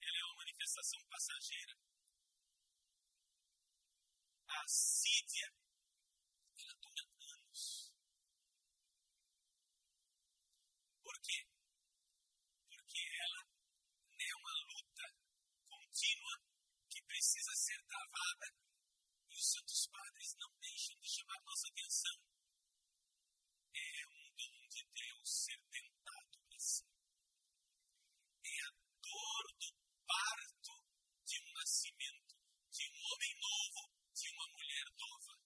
ela 0.00 0.18
é 0.18 0.24
uma 0.24 0.44
passageira, 1.38 1.78
a 4.48 4.64
assídia 4.64 5.46
ela 6.58 6.74
dura 6.80 7.04
anos. 7.34 7.94
Por 11.02 11.20
quê? 11.22 11.46
Porque 12.68 13.02
ela 13.22 13.46
é 14.18 14.34
uma 14.34 14.54
luta 14.74 15.14
contínua 15.68 16.42
que 16.90 17.02
precisa 17.02 17.54
ser 17.54 17.80
travada 17.86 18.54
e 19.30 19.36
os 19.36 19.50
santos 19.50 19.86
padres 19.86 20.34
não 20.40 20.50
deixam 20.58 20.98
de 20.98 21.08
chamar 21.08 21.40
nossa 21.44 21.68
atenção 21.68 22.18
é 23.74 24.06
um 24.08 24.34
dom 24.34 24.68
de 24.68 24.84
Deus 24.92 25.44
ser 25.44 25.60
tentado 25.70 26.38
assim. 26.56 26.84
É 28.44 28.60
a 28.66 28.70
dor 29.00 29.44
do 29.60 29.72
parto 30.06 30.88
de 31.28 31.40
um 31.42 31.52
nascimento, 31.52 32.34
de 32.70 32.88
um 32.88 32.96
homem 33.12 33.34
novo, 33.40 33.92
de 34.14 34.30
uma 34.30 34.48
mulher 34.48 34.84
nova. 34.98 35.38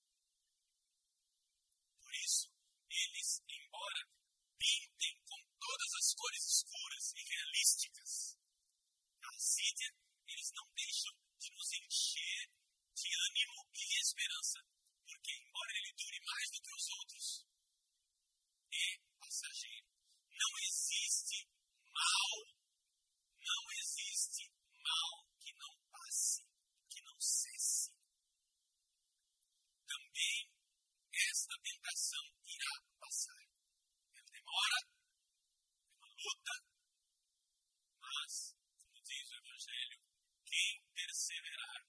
perseverar 41.12 41.86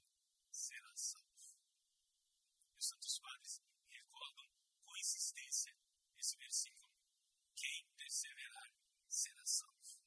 será 0.52 0.92
salvo. 0.96 1.58
E 2.72 2.78
os 2.78 2.88
santos 2.88 3.20
padres 3.20 3.62
recordam 3.90 4.48
com 4.84 4.98
insistência 4.98 5.76
esse 6.18 6.38
versículo. 6.38 6.92
Quem 7.56 7.88
perseverar 7.96 8.74
será 9.08 9.46
salvo. 9.46 9.98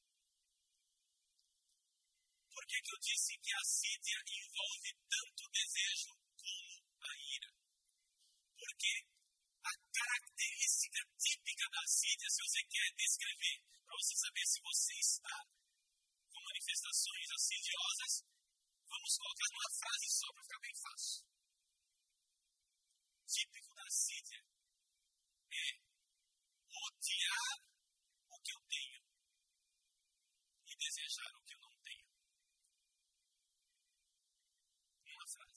Por 2.51 2.65
que, 2.81 2.93
eu 2.93 2.99
disse 2.99 3.37
que 3.39 3.53
a 3.53 3.59
assídia 3.59 4.19
envolve 4.27 4.89
tanto 5.09 5.43
o 5.45 5.49
desejo 5.49 6.13
como 6.35 6.85
a 7.01 7.11
ira? 7.17 7.51
Porque 8.57 8.93
a 9.63 9.73
característica 9.93 10.99
típica 11.17 11.69
da 11.71 11.81
assídia, 11.81 12.29
se 12.29 12.41
você 12.43 12.63
quer 12.65 12.89
descrever, 12.95 13.61
para 13.85 13.97
você 13.97 14.15
saber 14.15 14.45
se 14.45 14.61
você 14.61 14.93
está 14.99 15.35
com 16.29 16.41
manifestações 16.43 17.31
assidiosas, 17.31 18.13
vamos 18.87 19.17
colocar 19.17 19.47
numa 19.51 19.71
frase 19.79 20.07
só 20.09 20.33
para 20.33 20.43
ficar 20.43 20.59
bem 20.59 20.75
fácil. 20.75 21.25
Típico 23.27 23.75
da 23.75 23.83
assídia 23.83 24.43
é 25.51 25.67
odiar 26.69 27.57
o 28.29 28.39
que 28.41 28.53
eu 28.53 28.61
tenho 28.69 29.01
e 30.67 30.75
desejar 30.75 31.31
o 31.35 31.43
que 31.43 31.53
eu 31.53 31.59
não 31.59 31.75
tenho. 31.83 32.07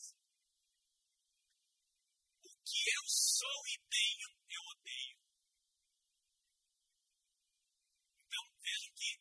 Frase. 0.00 0.14
O 2.42 2.48
que 2.64 2.80
eu 2.96 3.04
sou 3.06 3.60
e 3.68 3.76
tenho, 3.90 4.28
eu 4.48 4.62
odeio. 4.72 5.18
Então, 8.24 8.44
vejam 8.62 8.92
que 8.96 9.20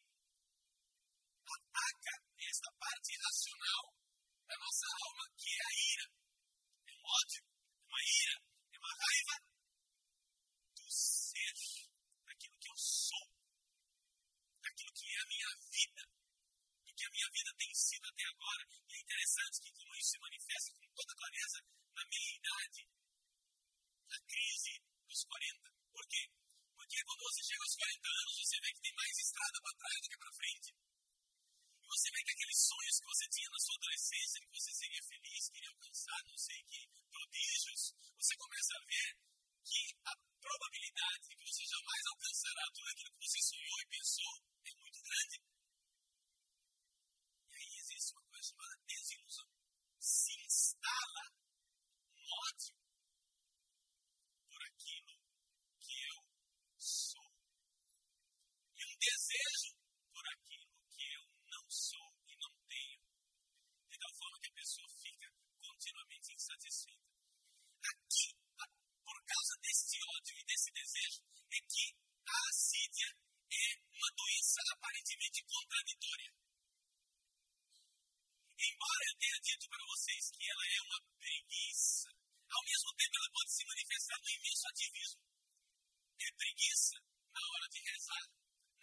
ataca 1.44 2.14
esta 2.40 2.72
parte 2.80 3.18
racional 3.18 3.94
da 4.48 4.56
nossa 4.58 4.88
alma, 5.04 5.26
que 5.38 5.50
é 5.52 5.60
a 5.60 5.72
ira. 5.94 6.08
É 6.88 6.92
um 6.94 7.04
ódio, 7.04 7.44
é 7.44 7.86
uma 7.86 8.02
ira, 8.02 8.38
é 8.72 8.78
uma 8.78 8.94
raiva 8.96 9.36
do 10.76 10.92
ser, 10.92 11.56
daquilo 12.26 12.58
que 12.58 12.70
eu 12.70 12.78
sou, 12.78 13.28
daquilo 14.63 14.94
que 14.94 15.06
é 15.12 15.20
a 15.20 15.28
minha 15.28 15.50
vida, 15.72 16.04
do 16.86 16.94
que 16.94 17.06
a 17.06 17.10
minha 17.12 17.30
vida 17.32 17.54
tem 17.58 17.74
sido 17.74 18.09
até 18.19 18.27
agora. 18.36 18.63
E 18.67 18.95
é 18.95 18.99
interessante 18.99 19.62
que, 19.63 19.71
como 19.71 19.95
isso 19.95 20.12
se 20.12 20.19
manifesta 20.19 20.73
com 20.75 20.88
toda 20.91 21.15
clareza 21.15 21.60
na 21.95 22.03
minha 22.03 22.32
idade, 22.36 22.82
na 24.12 24.19
crise 24.27 24.73
dos 25.08 25.23
40. 25.23 25.71
Por 25.95 26.05
quê? 26.10 26.23
Porque 26.75 27.03
quando 27.05 27.23
você 27.23 27.41
chega 27.47 27.63
aos 27.63 27.75
40 27.79 28.10
anos, 28.10 28.36
você 28.36 28.60
vê 28.60 28.69
que 28.73 28.82
tem 28.82 28.95
mais 28.99 29.15
estrada 29.19 29.58
para 29.63 29.77
trás 29.79 29.99
do 30.03 30.10
que 30.10 30.17
para 30.19 30.39
frente. 30.39 30.69
E 31.79 31.86
você 31.88 32.08
vê 32.12 32.19
que 32.23 32.32
aqueles 32.36 32.60
sonhos 32.60 32.99
que 32.99 33.08
você 33.08 33.25
tinha 33.29 33.49
na 33.49 33.60
sua 33.60 33.75
adolescência, 33.79 34.41
que 34.41 34.51
você 34.51 34.71
seria 34.73 35.03
feliz, 35.03 35.49
queria 35.49 35.69
alcançar, 35.69 36.19
não 36.27 36.38
sei 36.38 36.60
que 36.67 36.79
prodígios, 37.08 37.82
você 38.19 38.36
começa 38.36 38.73
a 38.75 38.86
ver 38.86 39.10
que 39.63 39.82
a 40.03 40.13
probabilidade 40.39 41.23
de 41.29 41.36
que 41.36 41.45
você 41.45 41.63
jamais 41.63 42.03
alcançará 42.10 42.63
tudo 42.73 42.89
aquilo 42.89 43.12
que 43.15 43.23
você 43.23 43.41
sonhou 43.41 43.77
e 43.79 43.88
pensou 43.88 44.34
é 44.65 44.73
muito 44.75 44.99
grande. 45.03 45.49
E 47.51 47.55
aí 47.55 47.77
existe 47.79 48.13
uma 48.13 48.23
coisa 48.23 48.47
chamada 48.47 48.75
desilusão. 48.88 49.49
Se 50.60 50.76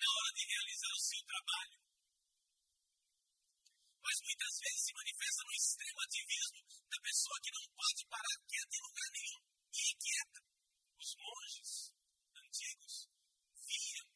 na 0.06 0.12
hora 0.14 0.32
de 0.38 0.44
realizar 0.46 0.92
o 0.94 1.02
seu 1.02 1.22
trabalho. 1.26 1.78
Mas 4.06 4.16
muitas 4.22 4.54
vezes 4.62 4.82
se 4.86 4.92
manifesta 4.94 5.42
no 5.42 5.52
extremo 5.58 6.00
ativismo 6.06 6.60
da 6.86 6.98
pessoa 7.02 7.42
que 7.42 7.50
não 7.50 7.66
pode 7.74 8.06
parar 8.06 8.36
quieta 8.46 8.74
em 8.76 8.82
lugar 8.86 9.10
nenhum 9.10 9.42
e 9.74 9.80
inquieta. 9.90 10.40
Os 11.02 11.10
monges 11.18 11.70
antigos 12.38 12.94
viam 13.66 14.06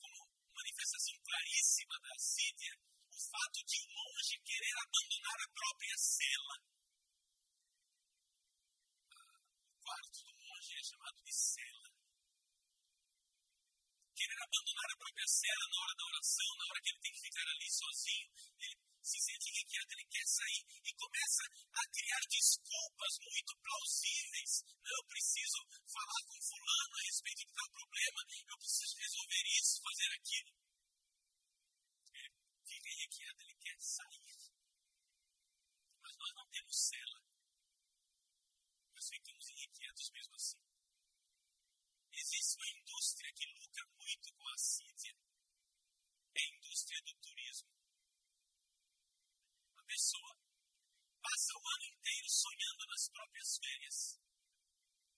como 0.00 0.32
manifestação 0.48 1.14
claríssima 1.20 1.96
da 2.00 2.10
assídia 2.16 2.72
o 3.12 3.18
fato 3.20 3.60
de 3.68 3.76
um 3.84 3.88
monge 3.92 4.40
querer 4.48 4.76
abandonar 4.80 5.38
a 5.44 5.52
própria 5.52 5.96
cela. 5.98 6.56
O 9.12 9.76
quarto 9.84 10.18
do 10.24 10.32
monge 10.40 10.72
é 10.72 10.82
chamado 10.82 11.20
de 11.20 11.34
cela. 11.36 11.93
Querer 14.24 14.40
abandonar 14.40 14.88
a 14.88 14.96
própria 14.96 15.28
cela 15.28 15.68
na 15.68 15.76
hora 15.84 15.94
da 16.00 16.04
oração, 16.06 16.56
na 16.56 16.64
hora 16.64 16.80
que 16.80 16.88
ele 16.88 17.02
tem 17.04 17.12
que 17.12 17.20
ficar 17.28 17.44
ali 17.44 17.68
sozinho, 17.68 18.28
ele 18.56 18.76
se 19.04 19.20
sente 19.20 19.52
inquieto, 19.52 19.92
ele 19.92 20.08
quer 20.08 20.24
sair 20.24 20.64
e 20.80 20.90
começa 20.96 21.44
a 21.44 21.82
criar 21.92 22.24
desculpas 22.24 23.12
muito 23.20 23.52
plausíveis. 23.60 24.64
Não, 24.80 24.96
eu 24.96 25.04
preciso 25.04 25.60
falar 25.92 26.22
com 26.24 26.40
fulano 26.40 26.94
a 26.96 27.02
respeito 27.04 27.40
de 27.44 27.52
tal 27.52 27.68
problema, 27.68 28.20
eu 28.48 28.56
preciso 28.56 28.96
resolver 28.96 29.44
isso, 29.60 29.82
fazer 29.84 30.10
aquilo. 30.16 30.52
Ele 32.16 32.32
fica 32.64 32.88
inquieto, 33.04 33.40
ele 33.44 33.56
quer 33.60 33.76
sair. 33.76 34.40
Mas 36.00 36.16
nós 36.16 36.32
não 36.32 36.48
temos 36.48 36.76
cela. 36.80 37.20
Nós 38.88 39.04
ficamos 39.04 39.50
inquietos 39.52 40.10
mesmo 40.16 40.34
assim. 40.34 40.73
Existe 42.16 42.56
uma 42.56 42.70
indústria 42.78 43.32
que 43.34 43.46
lucra 43.58 43.84
muito 43.98 44.32
com 44.34 44.48
a 44.48 44.54
assídia. 44.54 45.14
É 46.34 46.40
a 46.40 46.54
indústria 46.54 47.00
do 47.02 47.14
turismo. 47.18 47.68
A 49.76 49.82
pessoa 49.82 50.32
passa 51.20 51.52
o 51.58 51.68
ano 51.74 51.86
inteiro 51.90 52.28
sonhando 52.30 52.82
nas 52.86 53.08
próprias 53.10 53.58
férias, 53.58 53.98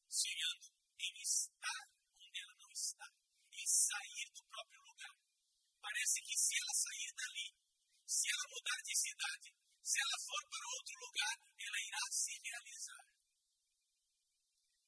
sonhando 0.09 0.67
em 0.99 1.13
estar 1.21 1.85
onde 2.17 2.41
ela 2.41 2.57
não 2.57 2.73
está, 2.73 3.07
em 3.53 3.67
sair 3.67 4.31
do 4.33 4.43
próprio 4.45 4.81
lugar. 4.81 5.17
Parece 5.81 6.21
que 6.23 6.37
se 6.37 6.57
ela 6.57 6.75
sair 6.75 7.13
dali, 7.13 7.49
se 8.07 8.29
ela 8.31 8.51
mudar 8.51 8.81
de 8.83 8.97
cidade, 8.97 9.49
se 9.83 10.01
ela 10.01 10.19
for 10.25 10.43
para 10.49 10.75
outro 10.77 10.95
lugar, 11.01 11.37
ela 11.59 11.79
irá 11.87 12.05
se 12.11 12.33
realizar. 12.43 13.16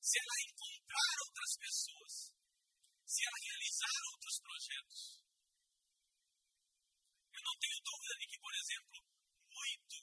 Se 0.00 0.18
ela 0.18 0.36
encontrar 0.48 1.14
outras 1.26 1.52
pessoas, 1.58 2.14
se 3.08 3.24
ela 3.24 3.38
realizar 3.40 3.98
outros 4.12 4.36
projetos. 4.40 5.00
Eu 7.32 7.42
não 7.42 7.56
tenho 7.58 7.78
dúvida 7.82 8.14
de 8.20 8.26
que, 8.28 8.38
por 8.38 8.54
exemplo, 8.54 8.98
muito 9.48 9.96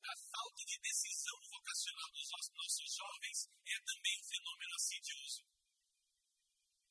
da 0.00 0.14
falta 0.32 0.62
de 0.64 0.78
decisão 0.80 1.38
vocacional 1.50 2.10
dos 2.12 2.28
nossos 2.30 2.88
jovens 2.94 3.38
é 3.66 3.76
também 3.84 4.14
um 4.16 4.28
fenômeno 4.28 4.74
assidioso. 4.74 5.42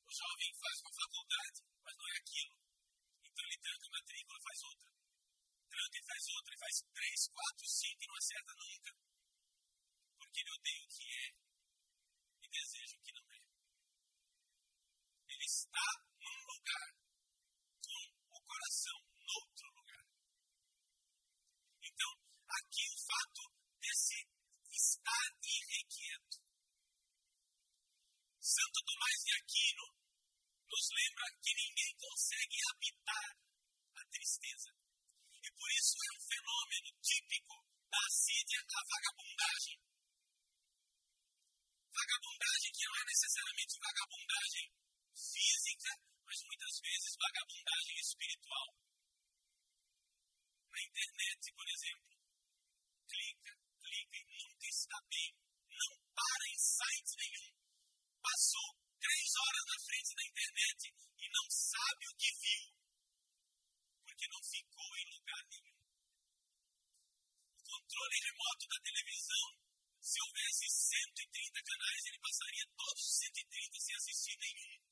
O 0.04 0.10
jovem 0.12 0.50
faz 0.54 0.80
uma 0.80 0.94
faculdade, 0.94 1.58
mas 1.82 1.96
não 1.96 2.08
é 2.08 2.16
aquilo. 2.18 2.54
Então 3.24 3.44
ele 3.44 3.58
tranca 3.58 3.86
a 3.86 3.96
matrícula, 3.98 4.38
faz 4.40 4.62
outra. 4.62 4.88
Tranca 5.68 5.98
e 5.98 6.06
faz 6.06 6.22
outra, 6.28 6.54
e 6.54 6.58
faz 6.58 6.74
três, 6.92 7.18
quatro, 7.28 7.66
cinco 7.68 8.04
e 8.04 8.06
não 8.06 8.16
acerta 8.16 8.52
nunca. 8.54 8.90
Porque 10.18 10.40
ele 10.40 10.52
odeia 10.52 10.82
o 10.84 10.88
que 10.88 11.04
é 11.08 11.47
tristeza. 34.38 34.70
E 35.42 35.50
por 35.50 35.68
isso 35.74 35.96
é 35.98 36.10
um 36.14 36.22
fenômeno 36.22 36.90
típico 37.02 37.54
da 37.90 37.98
assídia 38.06 38.60
à 38.62 38.80
vagabundagem. 38.86 39.78
Vagabundagem 41.90 42.72
que 42.72 42.86
não 42.86 42.96
é 42.98 43.04
necessariamente 43.06 43.80
vagabundagem 43.82 44.66
física, 45.18 45.90
mas 46.24 46.38
muitas 46.46 46.74
vezes 46.78 47.18
vagabundagem 47.18 47.96
espiritual. 47.98 48.68
Na 50.70 50.78
internet, 50.78 51.42
por 51.54 51.66
exemplo, 51.68 52.14
clica, 53.08 53.52
clica 53.82 54.18
e 54.18 54.24
nunca 54.38 54.66
está 54.68 54.98
bem. 55.10 55.34
Não 55.68 55.90
para 56.14 56.44
em 56.46 56.58
site 56.58 57.12
nenhum. 57.18 57.50
Passou 58.22 58.68
três 58.98 59.28
horas 59.34 59.64
na 59.66 59.78
frente 59.82 60.14
da 60.14 60.22
internet 60.22 60.80
e 61.18 61.26
não 61.30 61.50
sabe 61.50 62.06
o 62.06 62.16
que 62.16 62.30
viu 62.38 62.77
porque 64.18 64.34
não 64.34 64.42
ficou 64.42 64.96
em 64.98 65.10
lugar 65.14 65.46
nenhum. 65.46 65.78
O 67.54 67.62
controle 67.62 68.18
remoto 68.18 68.66
da 68.66 68.80
televisão, 68.82 69.46
se 70.00 70.20
houvesse 70.20 70.66
130 70.68 71.62
canais, 71.62 72.06
ele 72.06 72.18
passaria 72.18 72.66
todos 72.76 73.04
os 73.06 73.16
130 73.18 73.78
sem 73.78 73.94
assistir 73.94 74.36
nenhum. 74.38 74.82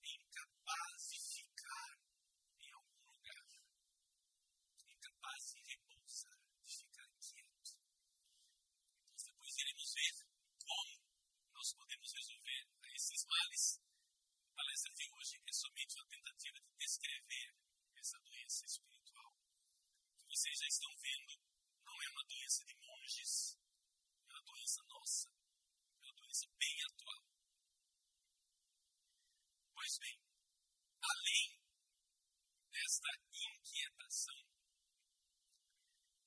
É 0.00 0.14
incapaz 0.14 1.08
de 1.10 1.18
ficar 1.18 1.98
em 2.60 2.70
algum 2.70 3.02
lugar. 3.10 3.46
É 4.78 4.92
incapaz 4.94 5.42
de 5.50 5.60
repousar, 5.66 6.38
de 6.62 6.72
ficar 6.72 7.10
quieto. 7.18 7.74
Nós 9.10 9.22
depois 9.24 9.58
iremos 9.58 9.92
ver 9.92 10.14
como 10.62 11.02
nós 11.50 11.72
podemos 11.72 12.12
resolver 12.12 12.68
esses 12.94 13.26
males. 13.26 13.82
A 14.38 14.54
palestra 14.54 14.92
de 14.94 15.10
hoje 15.10 15.42
é 15.44 15.52
somente 15.52 15.96
uma 15.96 16.06
tentativa 16.06 16.60
de 16.60 16.76
descrever 16.78 17.56
essa 18.06 18.20
doença 18.20 18.64
espiritual. 18.64 19.34
Que 20.16 20.25
vocês 20.36 20.58
já 20.58 20.66
estão 20.66 20.90
vendo, 21.00 21.40
não 21.82 22.02
é 22.02 22.08
uma 22.10 22.22
doença 22.28 22.62
de 22.66 22.74
monges, 22.76 23.56
é 24.28 24.32
uma 24.34 24.42
doença 24.42 24.82
nossa, 24.82 25.30
é 25.30 26.04
uma 26.04 26.12
doença 26.12 26.46
bem 26.58 26.76
atual. 26.90 27.24
Pois 29.72 29.98
bem, 29.98 30.20
além 31.00 31.58
desta 32.68 33.08
inquietação, 33.32 34.36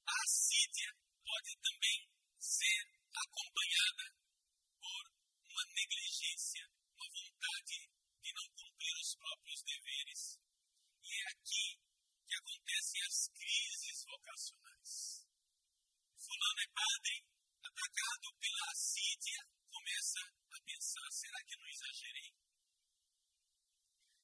a 0.08 0.24
assídia 0.26 0.92
pode 1.24 1.56
também 1.62 2.10
ser 2.40 2.90
acompanhada 3.14 4.18
por 4.82 5.06
uma 5.54 5.66
negligência, 5.70 6.66
uma 6.98 7.10
vontade 7.14 7.78
de 8.24 8.34
não 8.34 8.50
cumprir 8.58 8.96
os 9.02 9.16
próprios 9.18 9.62
deveres. 9.62 10.42
E 11.04 11.14
é 11.14 11.28
aqui 11.30 11.80
que 12.26 12.36
acontecem 12.70 13.02
as 13.02 13.28
crises 13.34 14.06
vocacionais. 14.06 15.26
Fulano 16.18 16.62
é 16.62 16.68
padre, 16.70 17.26
atacado 17.66 18.28
pela 18.38 18.72
assídia, 18.72 19.42
começa 19.72 20.20
a 20.54 20.60
pensar: 20.62 21.08
será 21.10 21.40
que 21.46 21.58
não 21.58 21.68
exagerei? 21.68 22.32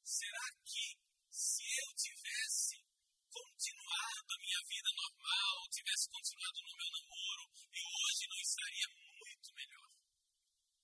Será 0.03 0.45
que 0.63 0.85
se 1.31 1.63
eu 1.65 1.89
tivesse 1.97 2.85
continuado 3.33 4.29
a 4.29 4.39
minha 4.39 4.61
vida 4.69 4.89
normal, 4.93 5.69
tivesse 5.73 6.09
continuado 6.09 6.61
no 6.61 6.77
meu 6.77 6.89
namoro, 6.91 7.49
eu 7.73 7.87
hoje 7.89 8.29
não 8.29 8.39
estaria 8.39 8.87
muito 8.93 9.53
melhor? 9.55 9.89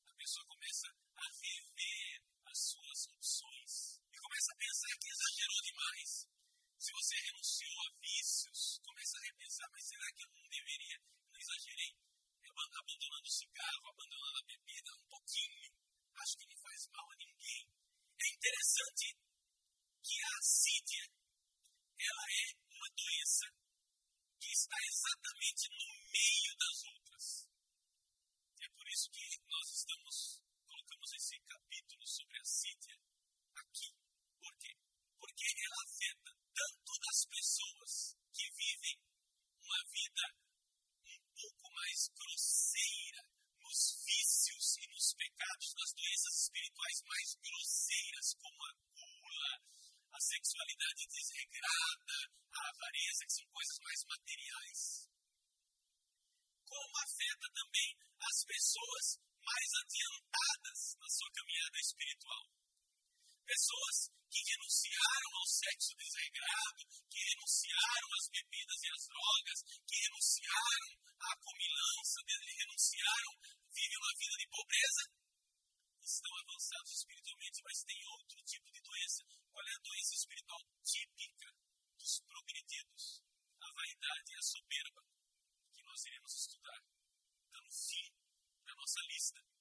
A 0.09 0.13
pessoa 0.17 0.45
começa 0.47 0.87
a 0.89 1.27
rever 1.29 2.25
as 2.45 2.57
suas 2.57 3.05
opções 3.05 4.01
e 4.11 4.17
começa 4.17 4.51
a 4.51 4.57
pensar 4.57 4.97
que 4.97 5.09
exagerou 5.09 5.61
demais. 5.61 6.31
Se 6.81 6.91
você 6.93 7.15
renunciou 7.29 7.77
a 7.85 7.93
vícios, 8.01 8.81
começa 8.81 9.15
a 9.15 9.21
repensar, 9.21 9.69
mas 9.69 9.85
será 9.85 10.07
que 10.17 10.23
eu 10.23 10.29
não 10.33 10.49
deveria? 10.49 10.97
Não 11.29 11.39
exagerei? 11.39 11.93
Abandonando 12.57 13.21
o 13.21 13.29
cigarro, 13.29 13.87
abandonando 13.87 14.37
a 14.39 14.47
bebida 14.49 14.89
um 14.97 15.05
pouquinho. 15.05 15.69
Acho 16.17 16.37
que 16.37 16.47
não 16.47 16.57
faz 16.57 16.89
mal 16.89 17.05
a 17.05 17.15
ninguém. 17.17 17.69
É 18.17 18.27
interessante 18.33 19.13
que 20.01 20.17
a 20.25 20.37
assídia, 20.41 21.05
ela 22.01 22.25
é 22.33 22.45
uma 22.65 22.89
doença 22.97 23.45
que 24.41 24.49
está 24.49 24.77
exatamente 24.81 25.69
no 25.69 25.85
meio 26.09 26.57
das 26.57 26.83
outras. 26.97 27.25
É 28.57 28.69
por 28.73 28.89
isso 28.89 29.07
que 29.11 29.37
nós 29.45 29.69
estamos, 29.69 30.41
colocamos 30.65 31.13
esse 31.13 31.39
capítulo 31.45 32.07
sobre 32.07 32.37
a 32.39 32.41
assídia 32.41 32.97
aqui. 33.53 33.93
Por 34.41 34.57
quê? 34.57 34.73
Porque 35.19 35.45
ela 35.45 35.77
afeta 35.85 36.40
tanto 36.53 36.91
as 37.09 37.25
pessoas 37.25 38.17
que 38.33 38.47
vivem 38.51 38.97
uma 39.61 39.81
vida 39.91 40.25
um 41.05 41.19
pouco 41.35 41.65
mais 41.73 42.07
grosseira 42.15 43.21
nos 43.61 44.03
vícios 44.03 44.77
e 44.77 44.87
nos 44.91 45.13
pecados, 45.13 45.73
nas 45.75 45.93
doenças 45.93 46.35
espirituais 46.43 46.97
mais 47.07 47.35
grosseiras, 47.35 48.27
como 48.35 48.59
a 48.63 48.71
gula, 48.91 49.53
a 50.11 50.19
sexualidade 50.19 51.07
desregrada, 51.07 52.17
a 52.51 52.69
avareza, 52.69 53.25
que 53.25 53.33
são 53.33 53.47
coisas 53.47 53.79
mais 53.79 54.01
materiais. 54.05 55.09
Como 56.65 56.97
afeta 56.97 57.47
também 57.53 57.89
as 58.19 58.45
pessoas 58.45 59.05
mais 59.39 59.69
adiantadas 59.83 60.79
na 60.99 61.09
sua 61.09 61.31
caminhada 61.31 61.79
espiritual. 61.79 62.60
Pessoas 63.51 64.07
que 64.31 64.39
renunciaram 64.47 65.31
ao 65.35 65.45
sexo 65.45 65.91
desregrado, 65.99 66.87
que 67.11 67.19
renunciaram 67.19 68.07
às 68.15 68.25
bebidas 68.31 68.79
e 68.79 68.89
às 68.95 69.03
drogas, 69.11 69.59
que 69.83 69.95
renunciaram 70.07 70.91
à 71.19 71.31
comilança, 71.35 72.19
renunciaram, 72.31 73.33
vivem 73.75 73.97
uma 73.99 74.15
vida 74.15 74.35
de 74.39 74.47
pobreza, 74.47 75.03
estão 75.99 76.31
avançados 76.31 76.91
espiritualmente, 76.95 77.59
mas 77.67 77.83
têm 77.83 78.07
outro 78.07 78.39
tipo 78.47 78.71
de 78.71 78.81
doença. 78.87 79.21
Qual 79.51 79.67
é 79.67 79.73
a 79.75 79.83
doença 79.83 80.15
espiritual 80.15 80.61
típica 80.87 81.51
dos 81.99 82.23
progredidos? 82.23 83.03
A 83.59 83.67
vaidade 83.67 84.31
e 84.31 84.37
a 84.39 84.47
soberba, 84.47 85.01
que 85.75 85.83
nós 85.83 86.05
iremos 86.05 86.33
estudar, 86.39 86.81
dando 87.51 87.71
fim 87.71 88.07
à 88.63 88.75
nossa 88.79 89.01
lista. 89.11 89.60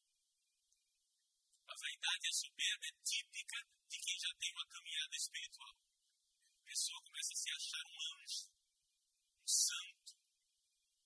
A 1.70 1.74
vaidade 1.78 2.26
e 2.26 2.28
a 2.28 2.32
soberba 2.32 2.86
é 2.86 3.04
típica 3.04 3.58
de 3.86 3.98
quem 4.00 4.18
já 4.18 4.34
tem 4.34 4.52
uma 4.52 4.66
caminhada 4.66 5.14
espiritual. 5.14 5.76
A 6.58 6.64
pessoa 6.66 7.02
começa 7.02 7.32
a 7.32 7.36
se 7.36 7.50
achar 7.50 7.86
um 7.86 7.98
anjo, 8.18 8.50
um 9.38 9.46
santo. 9.46 10.18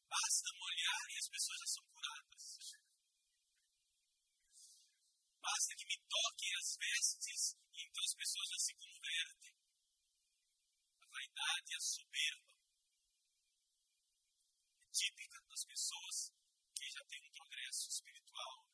Basta 0.09 0.49
molhar 0.57 1.11
e 1.11 1.19
as 1.19 1.29
pessoas 1.29 1.59
já 1.61 1.67
são 1.67 1.85
curadas. 1.85 2.45
Basta 5.43 5.77
que 5.77 5.85
me 5.85 5.99
toquem 6.09 6.57
as 6.57 6.77
vestes 6.81 7.57
e 7.75 7.85
então 7.85 8.05
as 8.05 8.15
pessoas 8.15 8.49
já 8.49 8.59
se 8.59 8.75
convertem. 8.75 9.55
A 10.97 11.07
vaidade 11.07 11.73
e 11.73 11.77
a 11.77 11.81
soberba 11.81 12.55
é 14.81 14.87
típica 14.89 15.43
das 15.43 15.65
pessoas 15.65 16.33
que 16.75 16.91
já 16.91 17.05
têm 17.05 17.21
um 17.21 17.33
progresso 17.33 17.89
espiritual, 17.91 18.74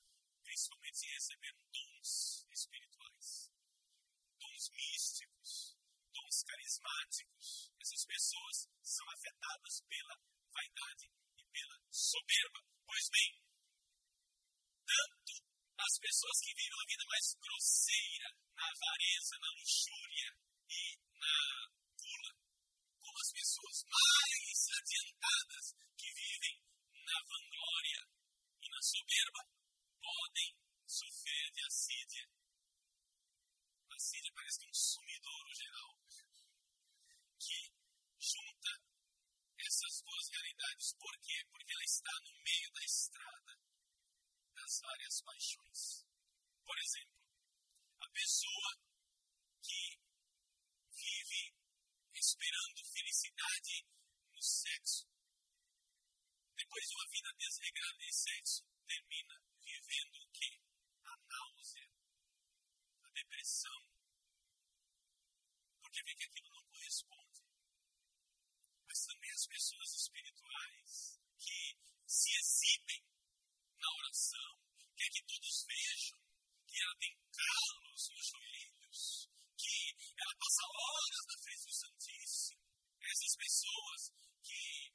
principalmente 0.50 0.98
se 0.98 1.06
receberam 1.06 1.62
dons 1.70 2.46
espirituais, 2.50 3.52
dons 4.34 4.70
místicos, 4.74 5.78
dons 6.10 6.42
carismáticos. 6.42 7.70
Essas 7.78 8.04
pessoas 8.04 8.56
são 8.82 9.06
afetadas 9.10 9.80
pela 9.86 10.14
vaidade 10.50 11.06
e 11.38 11.44
pela 11.54 11.78
soberba. 11.92 12.66
Pois 12.84 13.06
bem, 13.14 13.30
tanto 14.82 15.34
as 15.78 15.98
pessoas 16.02 16.40
que 16.42 16.54
vivem 16.54 16.74
uma 16.74 16.90
vida 16.90 17.04
mais 17.06 17.26
grosseira, 17.38 18.28
na 18.58 18.66
avareza, 18.66 19.38
na 19.38 19.50
luxúria 19.54 20.30
e 20.66 20.98
na 21.14 21.38
gula, 21.94 22.32
como 22.98 23.18
as 23.22 23.30
pessoas 23.30 23.84
mais 23.86 24.58
adiantadas 24.82 25.66
que 25.94 26.10
vivem 26.10 26.58
na 27.06 27.18
vanglória 27.22 28.02
e 28.60 28.68
na 28.68 28.82
soberba, 28.82 29.59
podem 30.00 30.56
sofrer 30.86 31.50
de 31.52 31.62
assídia. 31.64 32.28
A 33.90 33.94
assídia 33.94 34.32
parece 34.34 34.58
que 34.58 34.66
é 34.66 34.68
um 34.68 34.74
sumidouro 34.74 35.54
geral 35.54 36.00
que 37.38 37.72
junta 38.18 38.72
essas 39.58 40.02
duas 40.02 40.28
realidades. 40.28 40.94
Por 40.94 41.18
quê? 41.20 41.44
Porque 41.50 41.72
ela 41.72 41.84
está 41.84 42.12
no 42.24 42.32
meio 42.42 42.72
da 42.72 42.84
estrada 42.84 43.58
das 44.54 44.80
várias 44.80 45.22
paixões. 45.22 46.06
Por 46.64 46.78
exemplo, 46.78 47.20
a 48.00 48.08
pessoa 48.10 48.70
que 49.62 50.00
vive 50.92 51.54
esperando 52.14 52.84
felicidade 52.84 53.86
no 54.32 54.42
sexo, 54.42 55.08
depois 56.56 56.84
de 56.86 56.94
uma 56.94 57.08
vida 57.10 57.32
desregrada 57.38 57.98
de 57.98 58.12
sexo, 58.12 58.64
termina 58.86 59.49
vivendo 59.64 60.16
o 60.22 60.30
quê? 60.30 60.60
A 61.04 61.16
náusea, 61.16 61.90
a 63.04 63.10
depressão, 63.10 63.80
porque 65.80 66.02
vê 66.02 66.14
que 66.14 66.24
aquilo 66.24 66.50
não 66.50 66.64
corresponde. 66.64 67.42
Mas 68.86 69.04
também 69.06 69.30
as 69.30 69.46
pessoas 69.46 69.94
espirituais 69.94 71.20
que 71.38 71.78
se 72.06 72.30
exibem 72.38 73.04
na 73.78 73.88
oração, 73.98 74.60
quer 74.96 75.08
que 75.10 75.24
todos 75.24 75.64
vejam 75.66 76.20
que 76.66 76.82
ela 76.82 76.96
tem 76.98 77.14
calos 77.32 78.08
nos 78.10 78.26
joelhos, 78.28 79.28
que 79.56 79.96
ela 80.16 80.34
passa 80.38 80.62
horas 80.66 81.26
na 81.26 81.42
frente 81.42 81.64
do 81.66 81.72
Santíssimo. 81.72 82.60
Essas 83.00 83.36
pessoas 83.36 84.00
que 84.42 84.94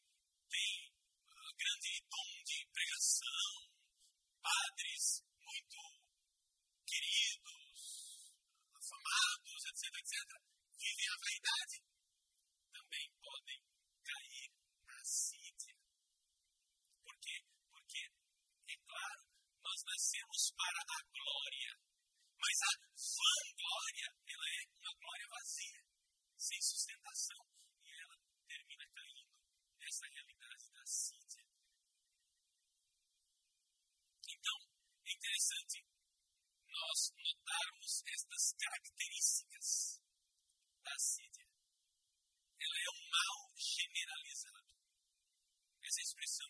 têm 0.50 0.92
uh, 0.92 1.56
grande 1.58 2.06
dom 2.10 2.44
de 2.46 2.66
pregação, 2.72 3.76
padres 4.46 5.26
muito 5.42 5.82
queridos, 6.86 8.30
afamados, 8.78 9.62
etc, 9.66 9.82
etc, 9.98 10.14
vivem 10.78 11.08
a 11.10 11.18
vaidade, 11.18 11.78
também 12.70 13.06
podem 13.18 13.60
cair 14.06 14.50
na 14.86 15.00
sídia. 15.04 15.74
Por 17.02 17.18
quê? 17.18 17.42
Porque, 17.74 18.04
é 18.70 18.76
claro, 18.86 19.22
nós 19.66 19.80
nascemos 19.82 20.54
para 20.54 20.82
a 20.94 21.02
glória, 21.10 21.74
mas 22.38 22.58
a 22.62 22.74
vanglória, 22.86 24.10
ela 24.30 24.46
é 24.46 24.62
uma 24.78 24.94
glória 24.94 25.28
vazia, 25.28 25.82
sem 26.38 26.62
sustentação, 26.62 27.42
e 27.82 27.90
ela 27.98 28.18
termina 28.46 28.86
caindo 28.94 29.26
nessa 29.80 30.06
realidade 30.06 30.70
da 30.72 30.86
sídia. 30.86 31.35
Interessante 35.26 35.82
nós 36.70 37.00
notarmos 37.18 38.04
estas 38.06 38.54
características 38.62 40.00
da 40.84 40.96
sídia. 41.00 41.50
Ela 42.62 42.78
é 42.78 42.90
um 42.94 43.10
mal 43.10 43.54
generalizado. 43.58 44.70
Essa 45.82 46.02
expressão 46.02 46.50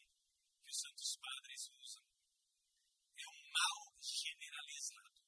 que 0.59 0.69
os 0.69 0.79
santos 0.79 1.17
padres 1.23 1.69
usam 1.71 2.03
é 3.15 3.27
um 3.29 3.51
mal 3.51 3.95
generalizado. 4.01 5.23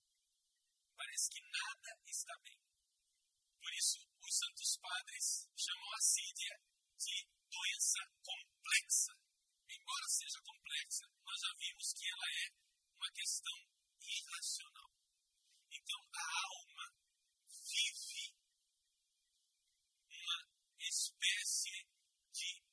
Parece 0.97 1.29
que 1.29 1.41
nada 1.41 2.03
está 2.05 2.35
bem. 2.43 2.59
Por 3.61 3.73
isso, 3.73 3.99
os 4.19 4.37
santos 4.37 4.77
padres 4.77 5.47
chamam 5.55 5.93
a 5.93 6.01
sídia 6.01 6.59
de 6.99 7.29
doença 7.47 7.99
complexa. 8.23 9.13
Embora 9.69 10.07
seja 10.09 10.41
complexa, 10.41 11.05
nós 11.23 11.39
já 11.39 11.53
vimos 11.59 11.93
que 11.93 12.09
ela 12.09 12.27
é 12.43 12.67
uma 12.97 13.11
questão 13.11 13.57
irracional. 14.01 14.91
Então, 15.71 15.99
a 16.13 16.25
alma 16.49 16.93
vive 17.47 18.35
uma 20.09 20.49
espécie 20.79 21.87
de 22.33 22.63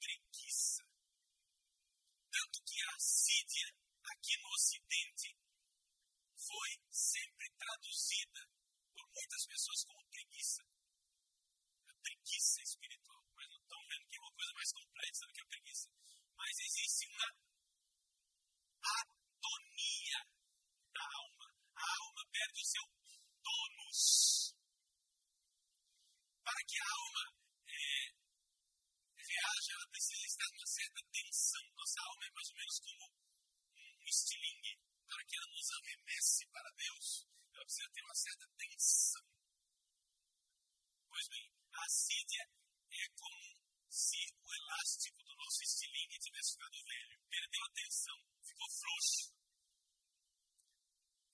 preguiça. 0.00 0.82
Tanto 2.30 2.62
que 2.64 2.82
a 2.82 2.94
assídia, 2.96 3.76
aqui 4.04 4.36
no 4.38 4.48
Ocidente, 4.48 5.36
foi 6.46 6.70
sempre 6.90 7.50
traduzida 7.58 8.40
por 8.94 9.06
muitas 9.12 9.46
pessoas 9.46 9.84
como 9.84 10.08
preguiça. 10.08 10.62
A 11.88 11.94
preguiça 12.00 12.62
espiritual. 12.62 13.26
Mas 13.34 13.48
não 13.50 13.58
estão 13.58 13.80
vendo 13.88 14.08
que 14.08 14.16
é 14.16 14.20
uma 14.20 14.32
coisa 14.32 14.52
mais 14.54 14.72
complexa 14.72 15.26
do 15.26 15.32
que 15.32 15.42
a 15.42 15.46
preguiça. 15.46 15.88
Mas 16.36 16.58
existe 16.60 17.06
uma 17.08 17.28
atonia 18.86 20.20
da 20.94 21.02
alma. 21.02 21.46
A 21.74 21.86
alma 22.00 22.22
perde 22.30 22.60
o 22.60 22.64
seu 22.64 22.86
tônus. 23.42 24.54
Para 26.44 26.62
que 26.64 26.78
a 26.78 26.88
alma 26.94 27.24
é, 27.66 28.14
reaja, 29.18 29.72
ela 29.74 29.88
precisa 29.90 30.26
estar 30.26 30.48
numa 30.52 30.66
certa 30.66 31.00
tensão. 31.10 31.64
Nossa 31.74 32.00
alma 32.06 32.26
como 32.80 33.06
um 33.06 34.04
estilingue. 34.04 34.80
Para 35.06 35.24
que 35.24 35.36
ela 35.36 35.46
nos 35.46 35.70
arremesse 35.70 36.46
para 36.50 36.70
Deus, 36.76 37.26
ela 37.54 37.64
precisa 37.64 37.90
ter 37.94 38.02
uma 38.02 38.14
certa 38.14 38.46
tensão. 38.58 39.26
Pois 41.08 41.28
bem, 41.28 41.46
a 41.72 41.84
assídia 41.86 42.44
é 42.90 43.08
como 43.14 43.66
se 43.88 44.20
o 44.42 44.54
elástico 44.54 45.22
do 45.24 45.34
nosso 45.36 45.62
estilingue 45.62 46.18
tivesse 46.18 46.52
ficado 46.52 46.84
velho, 46.84 47.20
perdeu 47.30 47.64
a 47.64 47.72
tensão, 47.72 48.18
ficou 48.42 48.68
frouxo. 48.68 49.32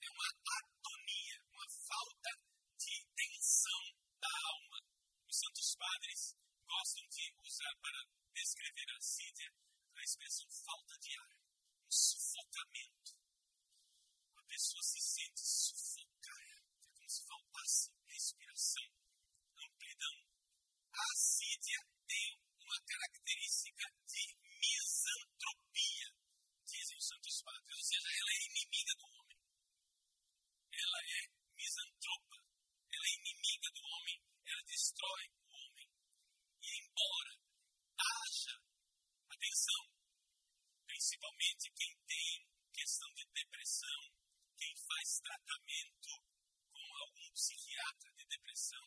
É 0.03 0.11
uma 0.11 0.29
atonia, 0.29 1.37
uma 1.51 1.69
falta 1.71 2.31
de 2.79 3.07
tensão 3.17 3.83
da 4.21 4.33
alma. 4.53 4.79
Os 5.27 5.39
santos 5.39 5.77
padres 5.77 6.37
gostam 6.67 7.09
de 7.09 7.35
usar 7.43 7.75
para 7.81 8.01
descrever 8.35 8.91
a 8.97 9.01
sídia 9.01 9.72
a 9.97 10.03
expressão 10.03 10.49
falta 10.51 10.99
de 10.99 11.19
ar, 11.19 11.37
um 11.85 11.91
sufocamento. 11.91 13.13
A 14.37 14.43
pessoa 14.45 14.83
se 14.83 15.01
sente 15.01 15.41
sufocada, 15.41 16.63
é 16.83 16.89
como 16.91 17.09
se 17.09 17.25
faltasse 17.27 17.91
respiração, 18.07 18.89
amplidão. 19.57 20.17
A 20.93 21.03
assídia 21.13 21.81
tem 22.07 22.41
uma 22.61 22.81
característica 22.83 23.85
de 24.07 24.37
misantropia, 24.61 26.09
dizem 26.65 26.97
os 26.97 27.07
santos 27.07 27.43
padres, 27.43 27.77
ou 27.77 27.85
seja, 27.85 28.09
ela 28.09 28.31
é 28.33 28.41
inimiga 28.47 28.95
do 28.97 29.07
homem. 29.07 29.39
Ela 30.73 30.99
é 30.99 31.21
misantropa, 31.57 32.37
ela 32.93 33.07
é 33.07 33.15
inimiga 33.21 33.71
do 33.71 33.83
homem, 33.83 34.23
ela 34.47 34.63
destrói 34.63 35.25
o 35.29 35.53
homem. 35.53 35.89
E 36.63 36.69
embora 36.81 37.33
haja 37.99 38.57
atenção, 39.31 39.83
principalmente 41.03 41.69
quem 41.73 41.97
tem 42.07 42.49
questão 42.73 43.13
de 43.15 43.25
depressão, 43.35 44.15
quem 44.57 44.73
faz 44.77 45.19
tratamento 45.19 46.11
com 46.71 46.97
algum 47.03 47.33
psiquiatra 47.33 48.13
de 48.13 48.25
depressão, 48.27 48.87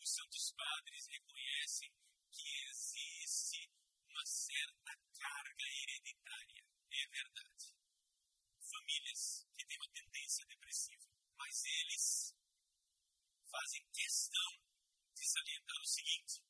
os 0.00 0.14
santos 0.14 0.52
padres 0.52 1.06
reconhecem 1.08 1.92
que 2.30 2.64
existe 2.70 3.70
uma 4.08 4.24
certa 4.24 4.96
carga 5.12 5.64
hereditária. 5.82 6.64
É 6.90 7.06
verdade. 7.08 7.74
Famílias 8.62 9.46
que 9.58 9.66
têm 9.66 9.76
uma 9.76 9.92
tendência 9.92 10.46
depressiva, 10.46 11.06
mas 11.36 11.64
eles 11.66 12.34
fazem 13.50 13.86
questão 13.92 14.64
de 15.14 15.28
salientar 15.28 15.82
o 15.82 15.86
seguinte: 15.86 16.42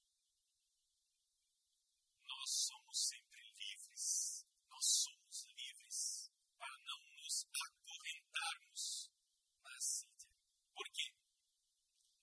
nós 2.22 2.50
somos 2.50 3.08
sempre 3.08 3.40
livres, 3.58 4.39
nós 4.80 5.04
somos 5.04 5.44
livres 5.60 6.32
para 6.56 6.78
não 6.88 7.00
nos 7.20 7.44
acorrentarmos 7.44 9.12
na 9.60 9.76
assídia. 9.76 10.32
Por 10.72 10.88
quê? 10.88 11.12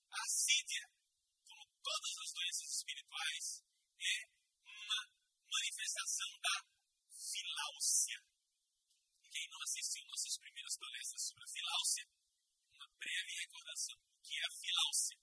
A 0.10 0.18
assídia, 0.26 0.90
como 1.46 1.64
todas 1.86 2.18
as 2.18 2.34
doenças 2.34 2.70
espirituais, 2.82 3.64
é 4.02 4.26
uma 4.66 5.02
manifestação 5.46 6.32
da 6.42 6.66
filáusia. 7.14 8.26
Quem 9.30 9.48
não 9.52 9.62
assistiu 9.62 10.04
nossas 10.08 10.38
primeiras 10.40 10.78
palestras 10.78 11.28
sobre 11.28 11.44
a 11.44 11.54
filáusia, 11.54 12.10
uma 12.74 12.88
breve 12.98 13.34
recordação. 13.38 13.98
O 14.02 14.22
que 14.24 14.34
é 14.34 14.46
a 14.48 14.58
filáusia? 14.58 15.18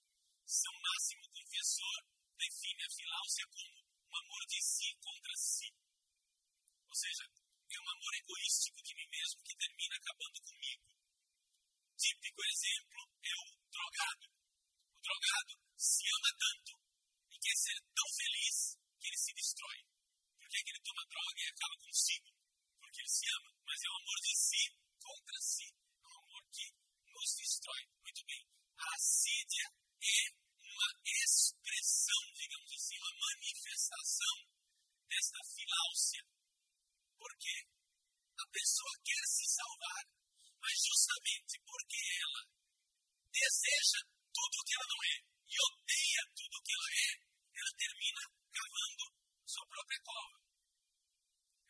São 0.47 0.73
Máximo 0.79 1.29
Confessor 1.31 2.07
define 2.39 2.85
a 2.85 2.91
filáusia 2.95 3.47
como 3.51 3.81
um 3.83 4.17
amor 4.23 4.47
de 4.47 4.63
si 4.63 4.95
contra 5.03 5.35
si. 5.35 5.75
Ou 6.95 7.01
seja, 7.03 7.27
é 7.27 7.81
um 7.81 7.91
amor 7.91 8.15
egoístico 8.15 8.81
de 8.81 8.95
mim 8.95 9.09
mesmo 9.11 9.43
que 9.43 9.57
termina 9.59 9.97
acabando 9.97 10.41
comigo. 10.43 10.87
Típico 11.99 12.41
exemplo 12.47 13.01
é 13.19 13.35
o 13.35 13.47
drogado. 13.67 14.27
O 14.95 15.01
drogado 15.03 15.55
se 15.75 16.07
ama 16.07 16.31
tanto 16.39 16.79
e 17.35 17.39
quer 17.43 17.57
ser 17.59 17.75
tão 17.99 18.07
feliz 18.15 18.79
que 19.01 19.09
ele 19.09 19.19
se 19.19 19.35
destrói. 19.35 19.79
Por 20.39 20.49
que, 20.49 20.63
que 20.63 20.71
ele 20.71 20.87
toma 20.87 21.03
droga 21.11 21.41
e 21.43 21.51
acaba 21.51 21.77
consigo? 21.83 22.31
Porque 22.79 23.01
ele 23.01 23.11
se 23.11 23.27
ama, 23.43 23.51
mas 23.67 23.83
é 23.83 23.91
um 23.91 23.99
amor 23.99 24.19
de 24.23 24.37
si 24.39 24.65
contra 25.03 25.41
si. 25.43 25.67
É 25.75 26.07
um 26.07 26.19
amor 26.23 26.43
que 26.55 26.67
nos 27.11 27.35
destrói. 27.35 27.83
Muito 28.07 28.23
bem. 28.25 28.47
A 28.79 28.95
assídia 28.95 29.67
é 29.99 30.31
uma 30.63 30.91
expressão, 31.03 32.23
digamos 32.39 32.71
assim, 32.71 32.97
uma 32.99 33.15
manifestação 33.19 34.47
desta 35.11 35.39
filáusia. 35.43 36.44
Porque 37.25 37.57
a 38.37 38.47
pessoa 38.53 38.93
quer 39.01 39.25
se 39.25 39.49
salvar, 39.49 40.05
mas 40.61 40.77
justamente 40.85 41.57
porque 41.65 41.97
ela 42.21 42.43
deseja 43.33 44.01
tudo 44.29 44.55
o 44.61 44.65
que 44.65 44.75
ela 44.77 44.89
não 44.93 45.01
é 45.09 45.17
e 45.49 45.57
odeia 45.57 46.23
tudo 46.37 46.53
o 46.53 46.63
que 46.63 46.75
ela 46.77 46.91
é, 47.01 47.11
ela 47.65 47.73
termina 47.81 48.23
cavando 48.53 49.05
sua 49.47 49.67
própria 49.73 50.01
cova. 50.05 50.37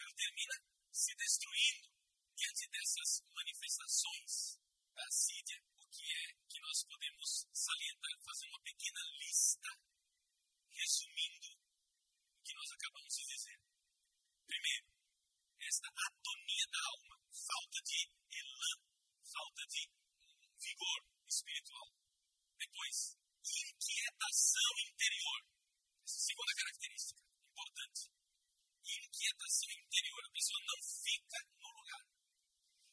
Ela 0.01 0.15
termina 0.19 0.57
se 0.91 1.15
destruindo 1.15 1.89
diante 2.35 2.67
dessas 2.75 3.23
manifestações 3.31 4.59
da 4.91 5.07
assídia. 5.07 5.63
O 5.79 5.87
que 5.87 6.03
é 6.03 6.35
que 6.51 6.61
nós 6.67 6.83
podemos 6.83 7.47
salientar, 7.55 8.15
fazer 8.27 8.47
uma 8.47 8.63
pequena 8.63 9.03
lista, 9.23 9.71
resumindo 10.75 11.51
o 11.55 12.43
que 12.43 12.55
nós 12.55 12.73
acabamos 12.73 13.15
de 13.15 13.25
dizer. 13.27 13.59
Primeiro, 14.47 14.95
esta 15.61 15.89
atonia 15.89 16.67
da 16.71 16.81
alma, 16.91 17.17
falta 17.31 17.79
de 17.83 18.01
elan, 18.33 18.77
falta 19.23 19.63
de 19.67 19.83
vigor 20.59 21.01
espiritual. 21.29 21.89
Depois, 22.59 23.19
inquietação 23.45 24.73
interior. 24.89 25.41
Essa 26.05 26.21
segunda 26.21 26.53
característica 26.55 27.21
importante. 27.55 28.03
Inquietação 28.85 29.71
interior. 29.71 30.23
A 30.25 30.35
pessoa 30.35 30.61
não 30.65 30.81
fica 30.83 31.39
no 31.61 31.69
lugar. 31.69 32.05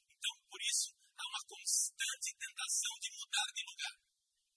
Então, 0.10 0.34
por 0.50 0.62
isso, 0.62 0.96
há 1.18 1.24
uma 1.28 1.44
constante 1.48 2.30
tentação 2.38 2.94
de 3.02 3.10
mudar 3.16 3.50
de 3.56 3.64
lugar. 3.66 3.96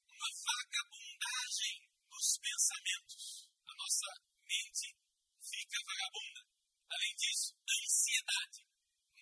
Uma 0.08 0.30
vagabundagem 0.44 1.74
dos 2.08 2.38
pensamentos. 2.38 3.48
A 3.66 3.74
nossa 3.74 4.08
mente 4.44 4.96
fica 5.40 5.78
vagabunda. 5.84 6.53
Além 6.90 7.14
disso, 7.16 7.56
ansiedade. 7.64 8.60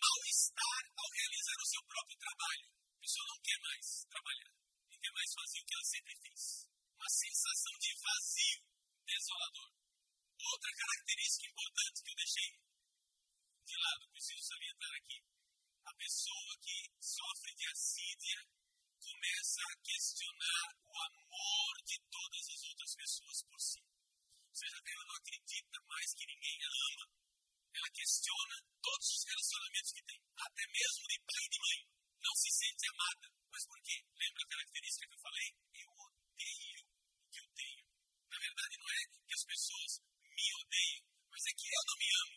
mal-estar 0.03 0.83
ao 0.99 1.09
realizar 1.11 1.59
o 1.63 1.71
seu 1.71 1.83
próprio 1.85 2.19
trabalho. 2.19 2.67
A 2.67 3.01
pessoa 3.01 3.27
não 3.29 3.41
quer 3.43 3.59
mais 3.63 3.87
trabalhar, 4.11 4.53
não 4.91 4.99
quer 4.99 5.13
mais 5.13 5.31
fazer 5.35 5.61
o 5.61 5.67
que 5.67 5.75
ela 5.75 5.85
sempre 5.85 6.15
fez. 6.23 6.43
Uma 6.99 7.11
sensação 7.11 7.75
de 7.79 7.91
vazio 8.03 8.61
desolador. 9.07 9.73
Outra 10.43 10.71
característica 10.75 11.51
importante 11.51 12.03
que 12.03 12.11
eu 12.11 12.17
deixei 12.17 12.51
de 13.63 13.77
lado, 13.79 14.11
preciso 14.11 14.43
salientar 14.43 14.93
aqui. 14.97 15.19
A 15.87 15.95
pessoa 15.95 16.53
que 16.61 16.79
sofre 17.01 17.55
de 17.55 17.67
assídia 17.71 18.41
começa 18.99 19.63
a 19.63 19.77
questionar 19.83 20.69
o 20.83 20.95
amor 20.99 21.75
de 21.87 21.99
todas 22.11 22.49
as 22.49 22.63
outras 22.65 22.95
pessoas 22.95 23.43
por 23.45 23.61
si. 23.61 23.81
Ou 23.81 24.55
seja, 24.55 24.77
ela 24.77 25.07
não 25.07 25.17
acredita 25.17 25.79
mais 25.87 26.15
que 26.15 26.27
ninguém 26.27 26.59
a 26.63 26.71
ama. 26.93 27.07
Ela 27.73 27.91
questiona 27.91 28.57
todos 28.83 29.09
os 29.09 29.25
relacionamentos 29.25 29.93
que 29.93 30.03
tem, 30.05 30.21
até 30.37 30.65
mesmo 30.69 31.09
de 31.09 31.19
pai 31.25 31.43
e 31.43 31.49
de 31.49 31.59
mãe. 31.61 31.81
Não 32.21 32.35
se 32.37 32.51
sente 32.53 32.85
amada. 32.89 33.27
Mas 33.51 33.67
por 33.67 33.81
quê? 33.83 33.97
Lembra 34.13 34.43
a 34.45 34.51
característica 34.53 35.07
que 35.09 35.15
eu 35.15 35.25
falei? 35.25 35.49
Eu 35.73 35.91
odeio 35.93 36.83
o 36.83 37.31
que 37.33 37.41
eu 37.41 37.49
tenho. 37.57 37.85
Na 38.29 38.39
verdade, 38.39 38.77
não 38.77 38.91
é 38.93 39.01
que 39.25 39.35
as 39.35 39.45
pessoas 39.45 39.93
me 40.23 40.49
odeiam, 40.61 41.05
mas 41.31 41.43
é 41.47 41.53
que 41.53 41.69
eu 41.69 41.83
não 41.87 41.97
me 41.97 42.09
amo. 42.23 42.37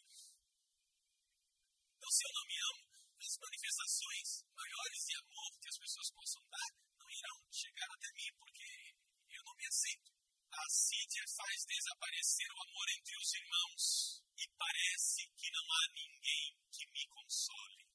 Então, 1.95 2.11
se 2.11 2.23
eu 2.23 2.33
não 2.33 2.45
me 2.45 2.57
amo, 2.71 2.83
as 3.25 3.37
manifestações 3.41 4.27
maiores 4.55 5.01
de 5.05 5.15
amor 5.17 5.51
que 5.59 5.69
as 5.69 5.77
pessoas 5.77 6.11
possam 6.11 6.43
dar 6.47 6.69
não 6.95 7.09
irão 7.09 7.37
chegar 7.51 7.89
até 7.91 8.07
mim, 8.13 8.31
porque 8.39 8.95
eu 9.29 9.43
não 9.43 9.55
me 9.55 9.65
aceito. 9.67 10.11
A 10.51 10.61
assídia 10.65 11.23
faz 11.35 11.65
desaparecer 11.65 12.47
o 12.51 12.61
amor 12.63 12.85
entre 12.95 13.17
os 13.17 13.33
irmãos 13.33 14.24
e 14.37 14.43
parece 14.57 15.21
que 15.35 15.51
não 15.51 15.65
há 15.71 15.83
ninguém 15.95 16.45
que 16.71 16.85
me 16.91 17.07
console. 17.07 17.85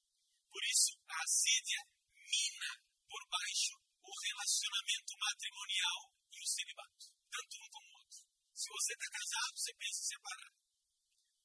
Por 0.50 0.62
isso, 0.64 0.96
a 1.08 1.22
assídia 1.24 1.80
mina 2.14 2.70
por 3.08 3.22
baixo 3.28 3.76
o 4.00 4.12
relacionamento 4.26 5.12
matrimonial 5.18 6.00
e 6.32 6.38
o 6.40 6.46
celibato, 6.46 7.06
tanto 7.30 7.52
um 7.60 7.68
como 7.70 7.88
o 7.90 7.96
outro. 8.00 8.20
Se 8.54 8.68
você 8.68 8.92
está 8.92 9.08
casado, 9.10 9.52
você 9.56 9.72
pensa 9.74 10.00
em 10.00 10.08
separar. 10.10 10.52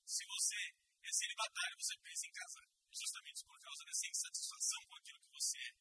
Se 0.05 0.23
você 0.25 0.62
é 1.03 1.12
celibatário, 1.12 1.77
você 1.77 1.95
pensa 2.01 2.27
em 2.27 2.31
casar. 2.31 2.67
Justamente 2.95 3.45
por 3.45 3.60
causa 3.60 3.84
dessa 3.86 4.08
insatisfação 4.08 4.81
com 4.88 4.95
aquilo 4.95 5.19
que 5.19 5.31
você 5.31 5.58
é. 5.60 5.73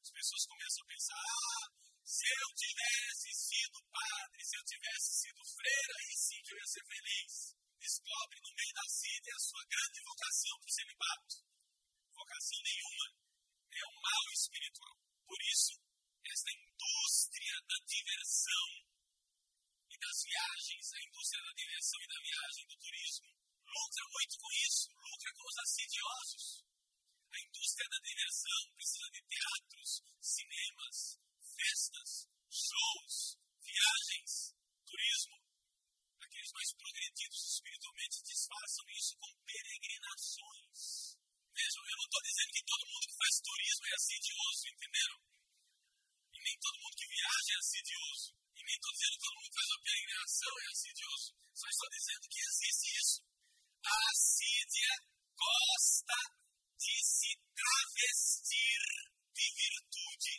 As 0.00 0.10
pessoas 0.10 0.46
começam 0.46 0.84
a 0.84 0.88
pensar: 0.88 1.16
ah, 1.16 1.66
se 2.04 2.26
eu 2.28 2.48
tivesse 2.54 3.30
sido 3.34 3.78
padre, 3.88 4.44
se 4.44 4.56
eu 4.56 4.64
tivesse 4.64 5.10
sido 5.12 5.40
freira, 5.44 5.94
aí 5.98 6.12
sim 6.16 6.42
que 6.42 6.52
eu 6.52 6.58
ia 6.58 6.66
ser 6.66 6.84
feliz. 6.86 7.58
Descobre 7.78 8.40
no 8.42 8.52
meio 8.54 8.74
da 8.74 8.86
vida 8.90 9.30
a 9.34 9.38
sua 9.38 9.64
grande 9.64 10.00
vocação 10.02 10.54
para 10.58 10.68
o 10.68 10.74
celibato. 10.74 11.34
Vocação 12.12 12.58
nenhuma. 12.62 13.06
É 13.70 13.82
um 13.86 13.96
mal 14.02 14.24
espiritual. 14.34 14.96
Por 15.26 15.38
isso, 15.42 15.74
esta 16.26 16.50
indústria 16.50 17.56
da 17.68 17.78
diversão 17.86 18.68
e 19.88 19.96
das 19.98 20.18
viagens, 20.26 20.92
a 20.92 21.00
indústria 21.06 21.42
da 21.42 21.52
diversão 21.52 22.00
e 22.02 22.08
da 22.08 22.20
viagem, 22.20 22.66
do 22.66 22.76
turismo, 22.78 23.28
lucra 23.64 24.04
muito 24.12 24.34
com 24.38 24.50
isso, 24.66 24.88
lucra 24.98 25.32
com 25.32 25.44
os 25.46 25.58
assidiosos. 25.58 26.64
A 27.30 27.38
indústria 27.40 27.88
da 27.88 27.98
diversão 27.98 28.60
precisa 28.74 29.08
de 29.12 29.22
teatros, 29.22 29.90
cinemas, 30.20 31.20
festas, 31.54 32.10
shows, 32.50 33.38
viagens, 33.62 34.56
turismo. 34.84 35.47
Aqueles 36.28 36.52
mais 36.52 36.72
progredidos 36.76 37.40
espiritualmente 37.56 38.22
disfarçam 38.22 38.84
isso 38.92 39.16
com 39.16 39.32
peregrinações. 39.48 41.16
Vejam, 41.56 41.82
eu 41.88 41.96
não 41.96 42.04
estou 42.04 42.22
dizendo 42.22 42.52
que 42.52 42.64
todo 42.68 42.88
mundo 42.92 43.08
que 43.08 43.16
faz 43.16 43.34
turismo 43.40 43.86
é 43.88 43.94
assidioso, 43.96 44.68
entenderam? 44.68 45.18
E 46.28 46.38
nem 46.44 46.58
todo 46.60 46.80
mundo 46.84 46.96
que 47.00 47.08
viaja 47.08 47.48
é 47.48 47.58
assidioso. 47.58 48.28
E 48.54 48.60
nem 48.62 48.76
estou 48.76 48.92
dizendo 48.92 49.12
que 49.16 49.24
todo 49.24 49.34
mundo 49.40 49.48
que 49.48 49.56
faz 49.56 49.68
uma 49.72 49.82
peregrinação 49.88 50.52
é 50.52 50.66
assidioso. 50.68 51.28
Só 51.54 51.66
estou 51.66 51.88
dizendo 51.88 52.28
que 52.28 52.40
existe 52.44 52.88
isso. 53.00 53.18
A 53.88 53.96
assídia 54.12 54.94
gosta 55.32 56.18
de 56.76 56.96
se 57.08 57.30
travestir 57.56 58.80
de 59.32 59.46
virtude. 59.48 60.34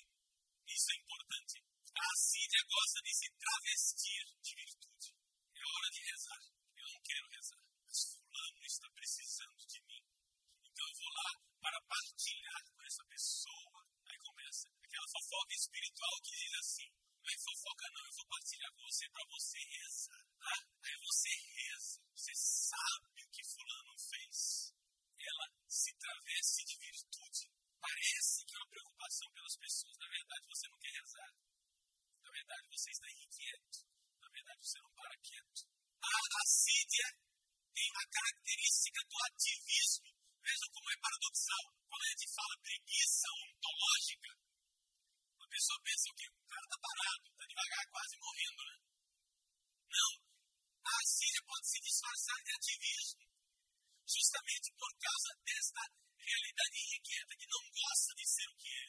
Isso 0.70 0.92
é 0.94 0.96
importante. 1.02 1.66
A 1.98 2.06
assídia 2.14 2.62
gosta 2.70 3.02
de 3.02 3.12
se 3.12 3.28
travestir 3.42 4.24
de 4.38 4.56
virtude. 4.56 5.19
É 5.60 5.66
hora 5.68 5.90
de 5.92 6.02
rezar. 6.12 6.42
Eu 6.78 6.88
não 6.88 7.02
quero 7.04 7.28
rezar. 7.28 7.64
Mas 7.86 8.00
fulano 8.16 8.66
está 8.66 8.90
precisando 8.92 9.66
de 9.68 9.80
mim. 9.84 10.04
Então 10.64 10.86
eu 10.88 10.96
vou 10.96 11.12
lá 11.12 11.30
para 11.60 11.82
partilhar 11.82 12.64
com 12.72 12.84
essa 12.84 13.04
pessoa. 13.06 13.80
Aí 14.08 14.18
começa 14.18 14.70
aquela 14.82 15.08
fofoca 15.08 15.54
espiritual 15.54 16.22
que 16.24 16.36
diz 16.36 16.54
assim: 16.60 16.90
não 17.20 17.30
é 17.30 17.38
fofoca, 17.38 17.86
não, 17.94 18.06
eu 18.06 18.14
vou 18.14 18.26
partilhar 18.28 18.72
com 18.74 18.82
você 18.84 19.10
para 19.10 19.26
você 19.30 19.60
rezar. 19.60 20.26
Ah, 20.40 20.64
aí 20.84 20.96
você 20.98 21.30
reza. 21.30 22.02
Você 22.16 22.34
sabe 22.36 23.24
o 23.24 23.30
que 23.30 23.44
Fulano 23.44 23.98
fez. 24.00 24.74
Ela 25.20 25.46
se 25.68 25.94
travesse 25.94 26.66
de 26.66 26.78
virtude. 26.78 27.52
Parece 27.80 28.46
que 28.46 28.56
é 28.56 28.60
uma 28.60 28.70
preocupação 28.70 29.32
pelas 29.32 29.56
pessoas. 29.58 29.98
Na 29.98 30.08
verdade, 30.08 30.48
você 30.48 30.68
não 30.70 30.80
quer 30.80 30.92
rezar. 30.92 31.34
Na 32.24 32.32
verdade, 32.32 32.68
você 32.70 32.92
está 32.92 33.12
inquieto. 33.12 33.80
Verdade, 34.40 34.64
você 34.64 34.80
não 34.80 34.92
para 34.96 35.18
quieto. 35.20 35.68
A 36.00 36.16
assídia 36.40 37.08
tem 37.76 37.92
uma 37.92 38.08
característica 38.08 39.00
do 39.04 39.18
ativismo. 39.28 40.10
Vejam 40.40 40.70
como 40.72 40.92
é 40.92 40.98
paradoxal. 41.04 41.66
Quando 41.92 42.04
a 42.04 42.10
gente 42.16 42.28
fala 42.32 42.64
preguiça 42.64 43.28
ontológica, 43.36 44.32
a 45.44 45.48
pessoa 45.52 45.80
pensa 45.84 46.08
o 46.08 46.16
quê? 46.16 46.28
O 46.32 46.48
cara 46.48 46.64
está 46.64 46.78
parado, 46.80 47.24
está 47.28 47.46
devagar, 47.52 47.84
quase 47.92 48.16
morrendo, 48.16 48.62
né? 48.64 48.76
Não. 49.92 50.12
A 50.88 50.94
assídia 51.04 51.44
pode 51.44 51.68
se 51.68 51.80
disfarçar 51.84 52.40
de 52.40 52.52
ativismo 52.56 53.24
justamente 54.08 54.72
por 54.80 54.92
causa 55.04 55.30
desta 55.44 55.84
realidade 56.16 56.78
inquieta 56.96 57.36
que 57.36 57.52
não 57.52 57.64
gosta 57.76 58.12
de 58.16 58.24
ser 58.24 58.48
o 58.48 58.56
que 58.56 58.72
é. 58.72 58.88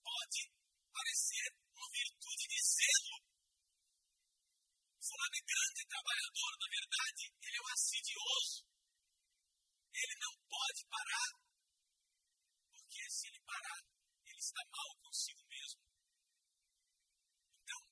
Pode 0.00 0.40
parecer 0.88 1.46
uma 1.76 1.88
virtude 1.92 2.44
de 2.48 2.60
zelo. 2.64 3.41
Fulano 5.02 5.34
é 5.34 5.42
grande 5.42 5.82
trabalhador, 5.90 6.52
na 6.62 6.68
verdade, 6.70 7.22
ele 7.42 7.56
é 7.58 7.62
um 7.62 7.72
assidioso. 7.74 8.62
Ele 9.92 10.14
não 10.22 10.34
pode 10.46 10.80
parar, 10.86 11.30
porque 12.70 13.10
se 13.10 13.26
ele 13.26 13.40
parar, 13.42 13.82
ele 14.22 14.38
está 14.38 14.62
mal 14.70 14.90
consigo 15.02 15.42
mesmo. 15.50 15.82
Então, 17.50 17.82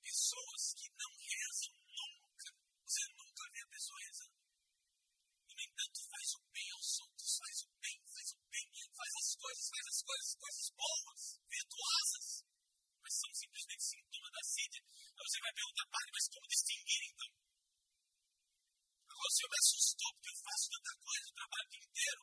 pessoas 0.00 0.62
que 0.72 0.88
não 0.88 1.12
rezam 1.20 1.76
nunca, 1.84 2.48
você 2.80 3.04
nunca 3.12 3.44
vê 3.52 3.60
a 3.60 3.68
pessoa 3.68 4.00
rezando. 4.00 4.40
E, 4.40 5.54
no 5.54 5.62
entanto, 5.68 6.00
faz 6.08 6.28
o 6.32 6.40
bem 6.48 6.68
aos 6.80 7.00
outros, 7.00 7.36
faz 7.44 7.56
o 7.60 7.68
bem, 7.76 8.00
faz 8.08 8.28
o 8.32 8.40
bem, 8.48 8.66
faz 8.96 9.12
as 9.20 9.36
coisas, 9.36 9.68
faz 9.68 9.84
as 9.84 10.00
coisas, 10.00 10.34
coisas 10.40 10.66
boas, 10.80 11.22
virtuosas, 11.44 12.50
vai 15.50 15.54
perguntar, 15.54 15.86
padre, 15.90 16.10
mas 16.14 16.28
como 16.30 16.46
distinguir 16.46 17.02
então? 17.10 17.30
Agora 19.10 19.28
o 19.28 19.34
senhor 19.34 19.50
me 19.50 19.58
assustou 19.58 20.10
porque 20.14 20.30
eu 20.30 20.38
faço 20.46 20.70
tanta 20.70 20.92
coisa 21.02 21.26
o 21.26 21.34
trabalho 21.34 21.66
o 21.66 21.70
dia 21.70 21.84
inteiro. 21.90 22.22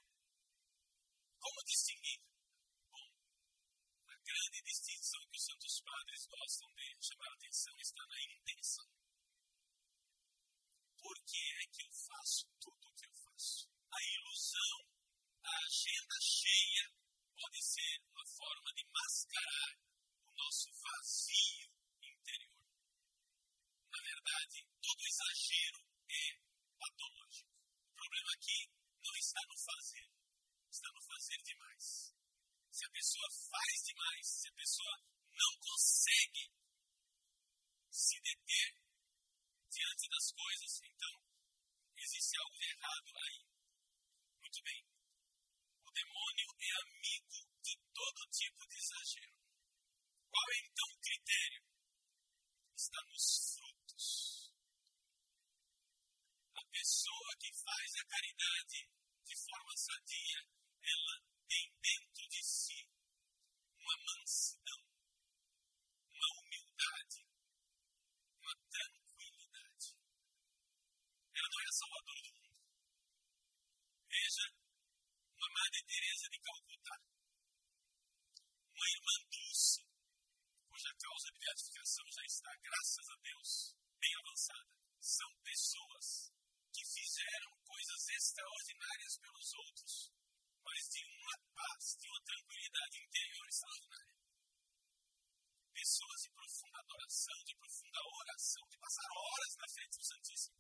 Como 1.38 1.66
distinguir? 1.68 2.20
Bom, 2.88 3.08
a 4.08 4.16
grande 4.16 4.60
distinção 4.64 5.22
que 5.28 5.38
os 5.38 5.44
santos 5.44 5.76
padres 5.84 6.26
gostam 6.28 6.68
de 6.72 6.86
chamar 7.04 7.28
a 7.28 7.34
atenção 7.36 7.76
está 7.80 8.04
na 8.08 8.20
intenção. 8.24 8.88
Por 10.98 11.16
que 11.28 11.44
é 11.52 11.64
que 11.68 11.84
eu 11.84 11.92
faço 11.92 12.48
tudo 12.64 12.88
o 12.88 12.96
que 12.96 13.06
eu 13.08 13.16
faço? 13.28 13.68
A 13.92 14.00
ilusão, 14.04 14.78
a 15.44 15.52
agenda 15.68 16.18
cheia, 16.22 16.86
pode 17.36 17.60
ser 17.62 18.02
uma 18.08 18.26
forma 18.26 18.74
de 18.74 18.84
mascarar 18.88 19.72
o 20.24 20.32
nosso 20.32 20.72
vazio 20.72 21.77
verdade, 24.08 24.68
todo 24.82 25.08
exagero 25.08 25.80
é 26.08 26.24
patológico. 26.80 27.52
O 27.92 27.96
problema 27.96 28.32
aqui 28.34 28.60
não 29.04 29.16
está 29.18 29.42
no 29.48 29.58
fazer, 29.58 30.08
está 30.72 30.90
no 30.94 31.02
fazer 31.02 31.38
demais. 31.44 32.16
Se 32.72 32.86
a 32.86 32.90
pessoa 32.92 33.28
faz 33.52 33.76
demais, 33.84 34.26
se 34.28 34.48
a 34.48 34.54
pessoa 34.54 34.96
não 35.34 35.52
consegue 35.60 36.46
se 37.92 38.22
deter 38.22 38.70
diante 39.70 40.10
das 40.10 40.32
coisas, 40.32 40.72
então 40.84 41.16
existe 41.98 42.38
algo 42.38 42.58
errado 42.62 43.12
aí. 43.18 43.40
Muito 44.40 44.64
bem. 44.64 44.82
O 45.84 45.92
demônio 45.92 46.48
é 46.60 46.72
amigo 46.82 47.38
de 47.62 47.76
todo 47.94 48.30
tipo 48.32 48.68
de 48.68 48.78
exagero. 48.78 49.38
Qual 50.30 50.52
é 50.52 50.58
então 50.66 50.88
o 50.94 51.00
critério? 51.02 51.64
Está 52.76 53.02
nos 53.10 53.26
frutos. 53.56 53.67
A 56.56 56.64
pessoa 56.72 57.38
que 57.40 57.54
faz 57.54 57.96
a 57.96 58.06
caridade 58.06 58.90
de 59.26 59.36
forma 59.36 59.78
sadia, 59.78 60.46
ela 60.84 61.22
tem 61.48 61.74
dentro 61.82 62.28
de 62.28 62.44
si 62.44 62.90
uma 63.80 63.98
mansidão, 64.04 64.84
uma 66.12 66.28
humildade, 66.42 67.26
uma 68.42 68.56
tranquilidade. 68.70 69.96
Ela 71.34 71.50
não 71.50 71.62
é 71.62 71.66
a 71.66 71.72
salvadora 71.72 72.22
do 72.22 72.34
mundo. 72.34 72.60
Veja, 74.10 74.54
uma 75.34 75.50
Madre 75.50 75.84
Teresa 75.86 76.30
de 76.30 76.40
Calcutá, 76.40 77.02
uma 78.76 78.90
irmã 78.90 79.30
dulce, 79.32 79.87
cuja 80.78 80.94
causa 80.94 81.32
de 81.34 81.40
beatificação 81.40 82.06
já 82.06 82.22
está, 82.22 82.52
graças 82.62 83.10
a 83.10 83.16
Deus, 83.18 83.50
bem 83.98 84.14
avançada. 84.22 84.70
São 85.02 85.30
pessoas 85.42 86.30
que 86.70 86.86
fizeram 86.86 87.52
coisas 87.66 88.02
extraordinárias 88.14 89.18
pelos 89.18 89.54
outros, 89.58 90.14
mas 90.62 90.82
de 90.94 91.02
uma 91.02 91.36
paz, 91.58 91.98
de 91.98 92.08
uma 92.08 92.22
tranquilidade 92.22 92.96
interior 93.02 93.48
extraordinária. 93.50 94.16
Pessoas 95.74 96.22
de 96.22 96.30
profunda 96.30 96.78
adoração, 96.78 97.38
de 97.42 97.56
profunda 97.58 98.00
oração, 98.22 98.64
de 98.70 98.78
passar 98.78 99.10
horas 99.18 99.54
na 99.58 99.68
frente 99.74 99.98
do 99.98 100.06
Santíssimo. 100.06 100.58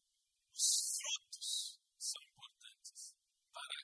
Os 0.49 0.65
frutos 0.97 1.79
são 1.99 2.21
importantes 2.25 3.13
para 3.53 3.77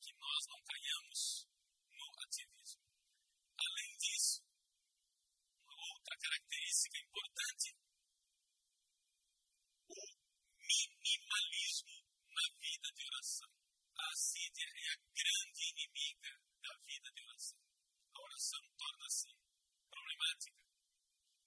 que 0.00 0.12
nós 0.16 0.46
não 0.48 0.60
caiamos 0.64 1.44
no 1.92 2.08
ativismo. 2.24 2.84
Além 3.60 3.96
disso, 4.00 4.44
uma 5.74 5.86
outra 5.90 6.16
característica 6.16 6.98
importante 6.98 7.76
minimalismo 10.64 11.94
na 12.30 12.46
vida 12.60 12.88
de 12.94 13.06
oração. 13.06 13.50
A 13.98 14.10
assídia 14.12 14.64
é 14.64 14.92
a 14.92 14.96
grande 14.96 15.62
inimiga 15.70 16.40
da 16.62 16.76
vida 16.86 17.10
de 17.12 17.22
oração. 17.22 17.58
Torna-se 18.44 19.32
problemática. 19.88 20.60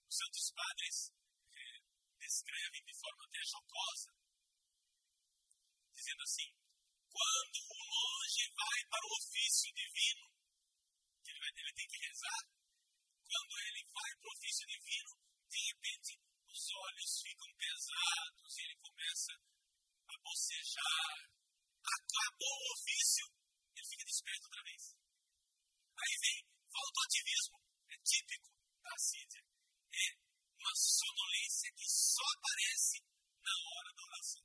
Os 0.08 0.16
santos 0.16 0.50
padres 0.50 1.12
eh, 1.54 1.80
descrevem 2.18 2.82
de 2.82 2.94
forma 2.98 3.24
até 3.24 3.38
jocosa, 3.44 4.10
dizendo 5.94 6.22
assim: 6.22 6.50
quando 7.06 7.58
o 7.70 7.78
monge 7.86 8.50
vai 8.50 8.80
para 8.90 9.06
o 9.06 9.14
ofício 9.14 9.72
divino, 9.74 10.26
que 11.22 11.30
ele, 11.30 11.38
vai, 11.38 11.50
ele 11.54 11.72
tem 11.74 11.86
que 11.86 11.98
rezar, 12.02 12.42
quando 13.22 13.52
ele 13.62 13.84
vai 13.94 14.10
para 14.18 14.28
o 14.28 14.32
ofício 14.32 14.66
divino, 14.66 15.12
de 15.48 15.58
repente 15.70 16.18
os 16.50 16.70
olhos 16.74 17.22
ficam 17.22 17.54
pesados 17.54 18.58
e 18.58 18.62
ele 18.62 18.76
começa 18.82 19.32
a 20.08 20.18
bocejar. 20.18 21.30
Acabou 21.78 22.58
o 22.58 22.72
ofício, 22.74 23.26
ele 23.76 23.86
fica 23.86 24.04
desperto 24.04 24.46
outra 24.46 24.62
vez. 24.64 24.98
Aí 25.98 26.14
vem, 26.22 26.47
falta 26.72 27.00
o 27.00 27.04
ativismo, 27.04 27.58
é 27.88 27.96
típico 28.04 28.50
da 28.82 28.90
assídia. 28.94 29.42
É 29.92 30.06
uma 30.58 30.74
sonolência 30.74 31.72
que 31.72 31.88
só 31.88 32.24
aparece 32.36 32.98
na 33.42 33.54
hora 33.68 33.90
da 33.94 34.02
oração. 34.02 34.44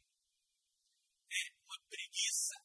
É 1.31 1.43
uma 1.63 1.79
preguiça 1.89 2.55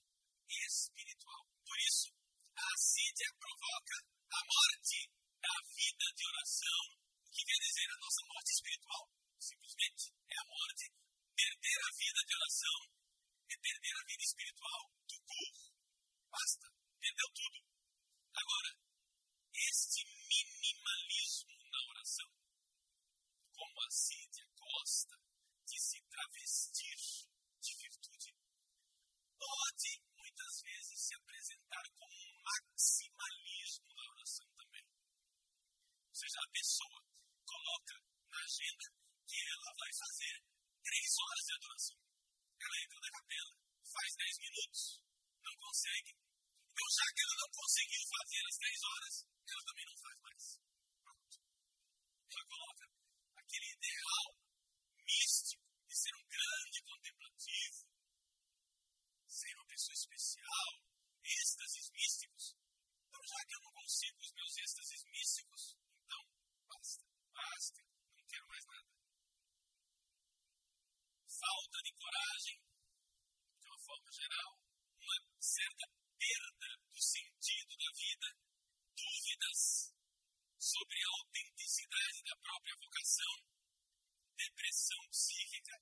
espiritual. 0.48 1.44
Por 1.64 1.78
isso, 1.78 2.12
a 2.56 2.64
assídia 2.74 3.28
provoca 3.38 3.96
a 4.30 4.40
morte 4.44 5.10
da 5.40 5.54
vida 5.74 6.06
de 6.14 6.24
oração, 6.26 6.82
o 7.24 7.30
que 7.30 7.44
quer 7.44 7.60
dizer 7.62 7.88
a 7.90 8.00
nossa 8.00 8.22
morte 8.26 8.50
espiritual 8.52 9.18
simplesmente 9.38 10.12
é 10.28 10.36
a 10.38 10.44
morte. 10.44 10.84
Perder 11.38 11.78
a 11.78 11.90
vida 11.96 12.20
de 12.26 12.34
oração 12.34 12.78
é 13.48 13.56
perder 13.56 13.94
a 13.94 14.04
vida 14.04 14.24
espiritual 14.24 14.82
do 15.08 15.16
corpo. 15.22 15.62
Basta, 16.30 16.66
perdeu 17.00 17.28
tudo. 17.32 17.58
Agora, 18.34 18.70
este 19.54 20.04
minimalismo 20.04 21.56
na 21.70 21.80
oração, 21.90 22.30
como 23.52 23.82
a 23.82 23.90
Cídia 23.90 24.46
gosta 24.56 25.16
de 25.66 25.80
se 25.80 26.00
travestir 26.08 26.96
de 27.60 27.74
virtude, 27.76 28.34
pode 29.38 30.02
muitas 30.16 30.62
vezes 30.62 31.00
se 31.00 31.14
apresentar 31.14 31.84
como 31.94 32.14
um 32.14 32.42
maximalismo 32.42 33.94
na 33.94 34.10
oração 34.10 34.46
também. 34.56 34.84
Ou 36.08 36.14
seja, 36.14 36.38
a 36.40 36.50
pessoa 36.50 37.02
coloca 37.44 37.94
na 38.30 38.38
agenda 38.44 38.86
que 39.26 39.38
ela 39.40 39.74
vai 39.78 39.92
fazer 39.92 40.44
três 40.82 41.18
horas 41.18 41.44
de 41.44 41.54
adoração. 41.54 41.98
Ela 42.60 42.82
entra 42.82 43.00
na 43.00 43.10
capela, 43.10 43.54
faz 43.84 44.16
dez 44.16 44.38
minutos, 44.38 45.02
não 45.42 45.56
consegue. 45.56 46.18
Então, 46.78 46.94
já 46.94 47.10
que 47.10 47.22
ela 47.26 47.36
não 47.42 47.50
conseguiu 47.58 48.02
fazer 48.06 48.42
as 48.46 48.56
três 48.62 48.78
horas, 48.86 49.14
ela 49.50 49.64
também 49.66 49.86
não 49.90 49.98
faz 49.98 50.20
mais. 50.22 50.44
Pronto. 51.02 51.36
Ela 52.30 52.44
coloca 52.46 52.84
aquele 53.34 53.66
ideal 53.74 54.26
místico 55.02 55.66
de 55.90 55.96
ser 55.98 56.14
um 56.14 56.26
grande 56.30 56.78
contemplativo, 56.86 57.82
ser 59.26 59.54
uma 59.58 59.66
pessoa 59.66 59.94
especial, 59.98 60.70
êxtases 61.26 61.90
místicos. 61.90 62.54
Então, 63.10 63.22
já 63.26 63.40
que 63.42 63.54
eu 63.58 63.60
não 63.60 63.72
consigo 63.72 64.20
os 64.22 64.32
meus 64.38 64.58
êxtases 64.58 65.02
místicos, 65.02 65.74
então 66.06 66.22
basta, 66.62 67.04
basta, 67.34 67.82
não 68.14 68.24
quero 68.30 68.46
mais 68.46 68.64
nada 68.66 68.88
falta 71.26 71.78
de 71.82 71.92
coragem, 71.94 72.58
de 73.58 73.66
uma 73.66 73.78
forma 73.78 74.10
geral, 74.12 74.67
certa 75.48 75.88
perda 76.18 76.68
do 76.92 77.00
sentido 77.00 77.74
da 77.78 77.90
vida, 77.96 78.28
dúvidas 78.94 79.94
sobre 80.58 80.98
a 81.02 81.08
autenticidade 81.20 82.22
da 82.24 82.36
própria 82.36 82.76
vocação, 82.76 83.34
depressão 84.36 85.08
psíquica 85.08 85.80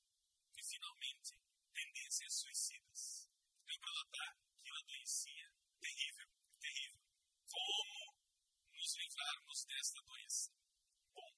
e, 0.56 0.62
finalmente, 0.62 1.34
tendências 1.74 2.32
suicidas. 2.32 3.28
Deu 3.66 3.80
para 3.80 3.92
notar 3.92 4.38
que 4.62 4.70
uma 4.70 4.82
doença 4.84 5.30
terrível, 5.80 6.28
terrível. 6.60 7.02
Como 7.50 8.16
nos 8.70 8.94
livrarmos 8.94 9.64
desta 9.64 10.00
doença? 10.02 10.54
Bom, 11.12 11.32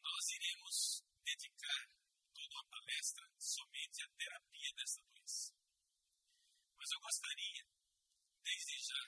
nós 0.00 0.30
iremos 0.30 1.04
dedicar 1.22 1.90
toda 2.32 2.54
uma 2.54 2.64
palestra 2.64 3.28
somente 3.38 4.02
a 4.02 4.08
terapia 4.16 4.72
dessa 4.74 5.02
doença. 5.02 5.61
Mas 6.82 6.90
eu 6.90 6.98
gostaria, 6.98 7.62
desde 8.42 8.74
já, 8.82 9.02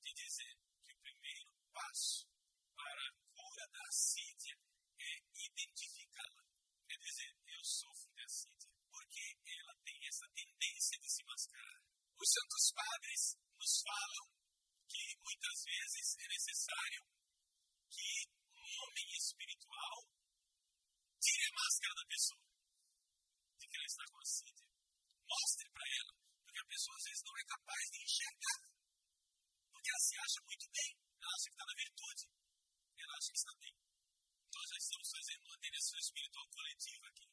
de 0.00 0.10
dizer 0.14 0.56
que 0.88 0.92
o 0.94 1.00
primeiro 1.04 1.52
passo 1.68 2.24
para 2.72 2.96
a 2.96 3.12
cura 3.28 3.68
da 3.68 3.82
assídia 3.92 4.56
é 4.56 5.12
identificá-la. 5.36 6.48
Quer 6.88 6.96
dizer, 6.96 7.36
eu 7.44 7.60
sofro 7.62 8.08
de 8.16 8.24
assídia 8.24 8.72
porque 8.88 9.36
ela 9.52 9.76
tem 9.84 10.00
essa 10.08 10.26
tendência 10.32 10.96
de 10.96 11.10
se 11.12 11.22
mascarar. 11.24 11.84
Os 12.16 12.30
santos 12.32 12.72
padres 12.72 13.36
nos 13.52 13.82
falam 13.84 14.26
que 14.88 15.04
muitas 15.20 15.58
vezes 15.60 16.16
é 16.24 16.26
necessário 16.26 17.04
que 17.92 18.32
um 18.48 18.64
homem 18.80 19.08
espiritual 19.12 20.08
tire 21.20 21.44
a 21.44 21.52
máscara 21.52 21.94
da 22.00 22.06
pessoa 22.08 22.48
de 23.60 23.68
que 23.68 23.76
ela 23.76 23.86
está 23.92 24.04
com 24.08 24.20
assídia. 24.24 24.64
Mostre 25.28 25.68
para 25.68 25.84
ela, 26.00 26.20
porque 26.50 26.66
a 26.66 26.74
pessoa 26.74 26.96
às 26.98 27.04
vezes 27.04 27.22
não 27.22 27.38
é 27.38 27.44
capaz 27.46 27.84
de 27.94 27.98
enxergar. 28.02 28.58
Porque 29.70 29.90
ela 29.90 30.02
se 30.02 30.16
acha 30.18 30.40
muito 30.50 30.66
bem, 30.66 30.90
ela 31.22 31.30
acha 31.30 31.46
que 31.46 31.54
está 31.54 31.66
na 31.70 31.76
virtude, 31.78 32.24
ela 32.98 33.14
acha 33.14 33.30
que 33.30 33.38
está 33.38 33.54
bem. 33.54 33.74
Nós 34.50 34.66
já 34.66 34.78
estamos 34.82 35.08
fazendo 35.14 35.42
uma 35.46 35.58
direção 35.62 35.98
espiritual 36.00 36.46
coletiva 36.50 37.06
aqui. 37.06 37.28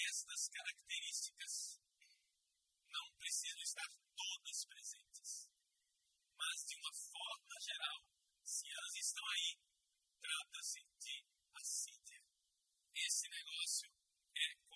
Estas 0.00 0.48
características 0.48 1.54
não 2.88 3.06
precisam 3.20 3.62
estar 3.68 3.88
todas 4.16 4.64
presentes. 4.64 5.30
Mas, 6.40 6.56
de 6.64 6.76
uma 6.80 6.92
forma 7.04 7.54
geral, 7.60 8.00
se 8.48 8.64
elas 8.64 8.94
estão 8.96 9.26
aí, 9.28 9.60
trata-se 10.24 10.80
de 11.04 11.16
assídia. 11.52 12.20
Esse 12.96 13.28
negócio 13.28 13.92
é 14.36 14.69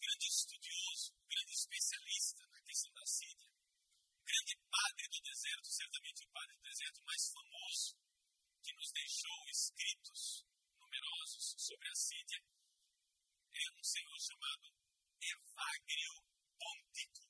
grande 0.00 0.26
estudioso, 0.26 1.12
grande 1.28 1.52
especialista 1.52 2.46
na 2.48 2.60
questão 2.62 2.92
da 2.94 3.02
assídia, 3.02 3.48
o 4.16 4.24
grande 4.24 4.56
padre 4.70 5.08
do 5.08 5.20
deserto, 5.20 5.68
certamente 5.68 6.24
o 6.24 6.28
padre 6.30 6.56
do 6.56 6.62
deserto 6.62 7.02
mais 7.04 7.28
famoso, 7.30 7.98
que 8.64 8.74
nos 8.74 8.92
deixou 8.92 9.48
escritos 9.50 10.46
numerosos 10.80 11.54
sobre 11.58 11.88
a 11.88 11.92
assídia, 11.92 12.42
é 13.52 13.78
um 13.78 13.84
senhor 13.84 14.18
chamado 14.18 14.72
Evagrio 15.20 16.24
Pontico. 16.56 17.28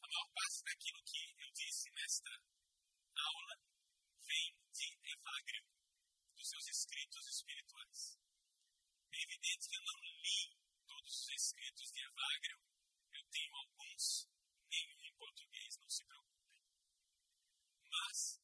A 0.00 0.08
maior 0.08 0.32
parte 0.32 0.64
daquilo 0.64 1.04
que 1.04 1.34
eu 1.38 1.50
disse 1.52 1.90
nesta 1.92 2.30
aula 3.16 3.60
vem 4.24 4.56
de 4.72 4.98
Evagrio, 5.12 5.66
dos 6.36 6.48
seus 6.48 6.68
escritos 6.68 7.26
espirituais. 7.28 8.18
É 9.12 9.22
evidente 9.22 9.68
que 9.68 9.76
eu 9.76 9.82
não 9.82 10.00
li 10.00 10.59
os 11.10 11.28
escritos 11.30 11.90
de 11.90 12.00
Evagrio, 12.04 12.60
eu 13.12 13.24
tenho 13.32 13.56
alguns, 13.56 14.28
nenhum 14.70 15.04
em 15.04 15.12
português, 15.14 15.76
não 15.78 15.90
se 15.90 16.04
preocupem. 16.04 16.54
Mas 17.90 18.40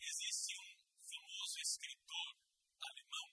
existe 0.00 0.56
um 0.58 1.00
famoso 1.06 1.60
escritor 1.60 2.36
alemão, 2.80 3.28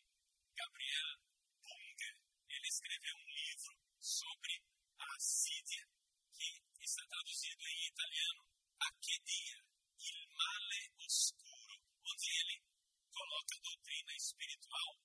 Gabriel 0.54 1.18
Bunger, 1.64 2.16
ele 2.48 2.68
escreveu 2.68 3.16
um 3.18 3.30
livro 3.34 3.74
sobre 4.00 4.64
a 5.00 5.16
assídia, 5.16 5.90
que 6.38 6.86
está 6.86 7.08
traduzido 7.08 7.66
em 7.66 7.88
italiano, 7.88 8.46
"A 8.82 8.88
Aquedia, 8.88 9.66
Il 9.98 10.30
Male 10.30 10.94
Oscuro, 11.00 11.82
onde 12.06 12.30
ele 12.40 12.62
coloca 13.10 13.58
a 13.58 13.62
doutrina 13.62 14.14
espiritual 14.14 15.02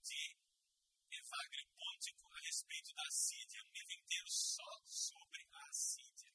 de 0.00 0.38
Evagrio 1.10 1.66
Pontico 1.76 2.23
respeito 2.54 2.94
da 2.94 3.02
assídia, 3.08 3.64
um 3.64 3.72
livro 3.72 3.94
inteiro 3.94 4.30
só 4.30 4.80
sobre 4.86 5.44
a 5.50 5.68
assídia. 5.68 6.32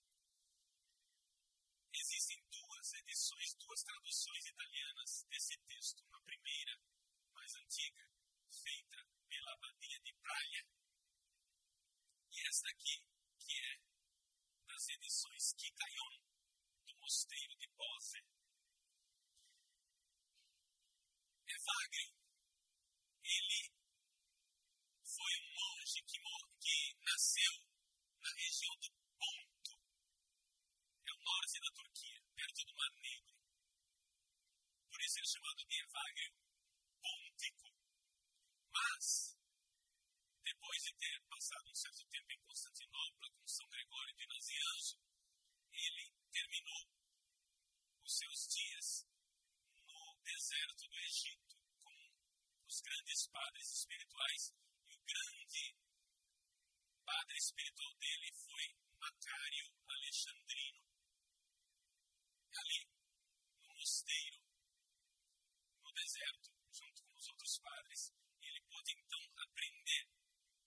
Existem 1.93 2.43
duas 2.51 2.93
edições, 2.93 3.53
duas 3.55 3.83
traduções 3.83 4.45
italianas 4.45 5.25
desse 5.29 5.57
texto. 5.59 6.03
Uma 6.07 6.21
primeira, 6.23 6.77
mais 7.33 7.55
antiga, 7.55 8.11
feita 8.51 9.07
pela 9.29 9.53
Abadia 9.53 9.99
de 10.01 10.13
Praia, 10.15 10.67
e 12.33 12.47
esta 12.49 12.69
aqui, 12.69 13.01
que 13.39 13.57
é 13.57 13.79
das 14.67 14.89
edições 14.89 15.53
Kikayon, 15.53 16.19
do 16.85 16.97
Mosteiro 16.97 17.55
de 17.55 17.67
Bose. 17.77 18.19
Evagrio, 21.47 22.13
ele 23.23 23.63
foi 23.63 23.78
que, 25.91 26.19
que 26.59 26.97
nasceu 27.01 27.65
na 28.21 28.29
região 28.33 28.75
do 28.77 28.91
Ponto, 29.17 29.73
é 31.07 31.11
o 31.11 31.23
norte 31.23 31.59
da 31.59 31.71
Turquia, 31.71 32.21
perto 32.35 32.65
do 32.65 32.75
Mar 32.75 32.93
Negro. 33.01 33.35
Por 34.91 35.01
isso 35.01 35.19
é 35.19 35.25
chamado 35.25 35.65
de 35.65 35.81
Evagrio 35.81 36.33
Pontico. 37.01 37.73
Mas, 38.71 39.35
depois 40.43 40.83
de 40.83 40.93
ter 40.93 41.21
passado 41.27 41.69
um 41.69 41.75
certo 41.75 42.05
tempo 42.05 42.31
em 42.33 42.41
Constantinopla 42.43 43.31
com 43.31 43.47
São 43.47 43.67
Gregório 43.69 44.15
de 44.15 44.27
Nazianzo, 44.27 45.01
ele 45.73 46.13
terminou 46.31 46.93
os 48.03 48.15
seus 48.15 48.47
dias 48.47 49.07
no 49.87 50.21
deserto 50.23 50.87
do 50.87 50.99
Egito 50.99 51.57
com 51.81 52.67
os 52.67 52.81
grandes 52.81 53.27
padres 53.27 53.71
espirituais 53.71 54.53
e 54.87 54.95
o 54.95 55.01
grande 55.01 55.78
padre 57.09 57.37
espiritual 57.37 57.95
dele 57.95 58.31
foi 58.33 58.65
Macário 58.99 59.73
Alexandrino. 59.87 60.81
Ali, 62.55 62.81
no 63.63 63.73
mosteiro, 63.73 64.39
no 65.81 65.91
deserto, 65.91 66.51
junto 66.71 67.03
com 67.03 67.17
os 67.17 67.27
outros 67.29 67.57
padres, 67.57 68.13
ele 68.43 68.61
pôde 68.61 68.93
então 68.93 69.21
aprender 69.37 70.07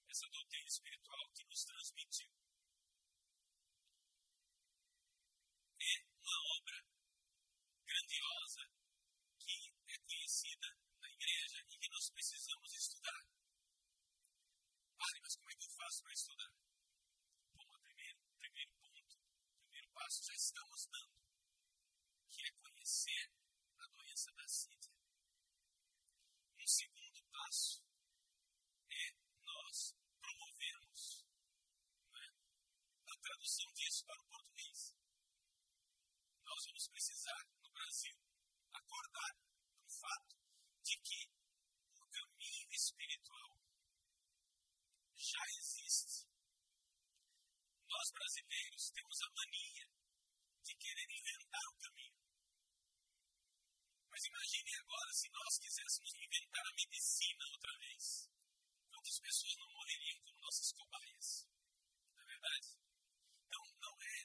essa 0.08 0.28
doutrina 0.30 0.66
espiritual 0.66 1.30
que 1.32 1.44
nos 1.44 1.64
transmitiu. 1.64 2.32
É 5.78 5.94
uma 6.18 6.38
obra 6.58 6.84
grandiosa 7.86 8.68
que 9.38 9.72
é 9.86 9.98
conhecida 9.98 10.76
na 10.98 11.08
igreja 11.08 11.64
e 11.70 11.78
que 11.78 11.88
nós 11.90 12.10
precisamos 12.10 12.74
estudar. 12.74 13.32
Padre, 15.02 15.20
mas 15.20 15.34
como 15.34 15.50
é 15.50 15.54
que 15.56 15.64
eu 15.64 15.70
faço 15.70 16.02
para 16.04 16.12
estudar? 16.12 16.52
Bom, 17.54 17.66
o 17.66 17.80
primeiro, 17.80 18.18
primeiro 18.38 18.72
ponto, 18.78 19.18
o 19.18 19.62
primeiro 19.66 19.88
passo 19.90 20.24
já 20.24 20.34
estamos 20.34 20.86
dando, 20.86 21.18
que 22.30 22.46
é 22.46 22.50
conhecer 22.52 23.32
a 23.80 23.86
doença 23.88 24.32
da 24.32 24.46
sídia. 24.46 24.94
Um 26.56 26.66
segundo 26.66 27.24
passo 27.32 27.82
é 28.90 29.12
nós 29.42 29.96
promovermos 30.20 31.26
né, 32.12 32.32
a 33.08 33.16
para 34.00 34.22
o 34.22 34.24
português. 34.24 34.96
Nós 36.46 36.64
vamos 36.64 36.88
precisar, 36.88 37.44
no 37.60 37.70
Brasil, 37.70 38.16
acordar 38.72 39.34
para 39.68 39.84
o 39.84 39.90
fato 39.90 40.36
de 40.82 40.96
que 41.02 41.28
o 42.00 42.06
caminho 42.08 42.72
espiritual 42.72 43.60
já 45.14 45.44
existe. 45.58 46.26
Nós 47.86 48.10
brasileiros 48.12 48.90
temos 48.92 49.20
a 49.20 49.30
mania 49.36 49.86
de 50.64 50.74
querer 50.76 51.08
inventar 51.12 51.66
o 51.68 51.76
caminho. 51.76 52.16
Mas 54.08 54.24
imagine 54.24 54.70
agora 54.80 55.12
se 55.12 55.28
nós 55.28 55.58
quiséssemos 55.58 56.14
inventar 56.14 56.64
a 56.64 56.74
medicina 56.80 57.44
outra 57.52 57.76
vez. 57.76 58.30
Quantas 58.88 59.20
pessoas 59.20 59.56
não 59.58 59.68
morreriam 59.68 60.20
como 60.22 60.40
nossas 60.40 60.72
cobaias? 60.72 61.48
Não 62.14 62.22
é 62.22 62.24
verdade? 62.24 62.82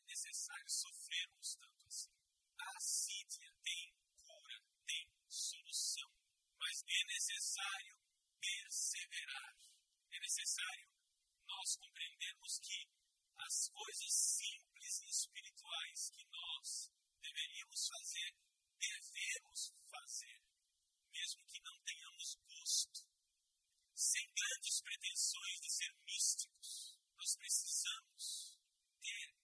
Necessário 0.07 0.69
sofrermos 0.69 1.55
tanto 1.55 1.85
assim. 1.85 2.11
A 2.59 2.77
assídia 2.77 3.53
tem 3.61 3.93
cura, 4.15 4.63
tem 4.85 5.11
solução, 5.29 6.09
mas 6.57 6.83
é 6.87 7.03
necessário 7.05 7.99
perseverar. 8.39 9.57
É 10.11 10.19
necessário 10.19 10.89
nós 11.45 11.75
compreendermos 11.75 12.59
que 12.59 12.89
as 13.39 13.69
coisas 13.69 14.13
simples 14.13 14.99
e 15.01 15.09
espirituais 15.09 16.09
que 16.11 16.25
nós 16.25 16.91
deveríamos 17.21 17.87
fazer, 17.87 18.35
devemos 18.79 19.73
fazer, 19.89 20.41
mesmo 21.11 21.45
que 21.45 21.61
não 21.61 21.79
tenhamos 21.83 22.35
gosto, 22.47 23.07
sem 23.93 24.33
grandes 24.33 24.81
pretensões 24.81 25.59
de 25.61 25.69
ser 25.69 25.93
místicos. 26.05 26.97
Nós 27.17 27.35
precisamos 27.35 28.59
ter 29.01 29.36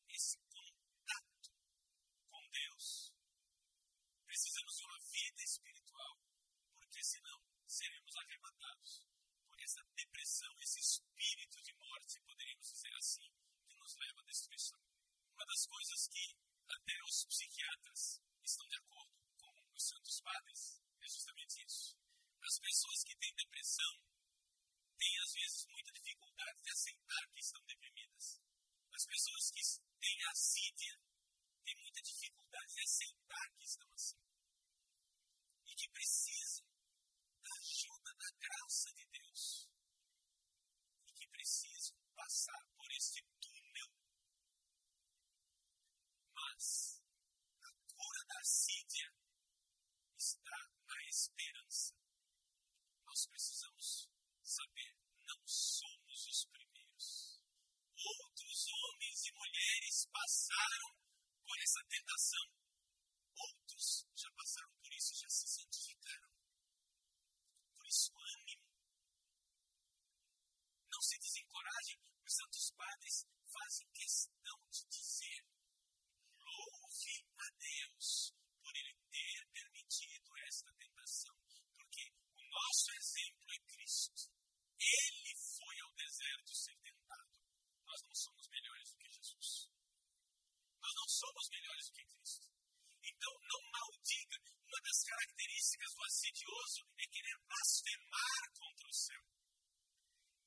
assedioso 96.34 96.82
é 96.98 97.06
querer 97.06 97.38
blasfemar 97.46 98.42
contra 98.58 98.88
o 98.90 98.94
céu. 98.94 99.24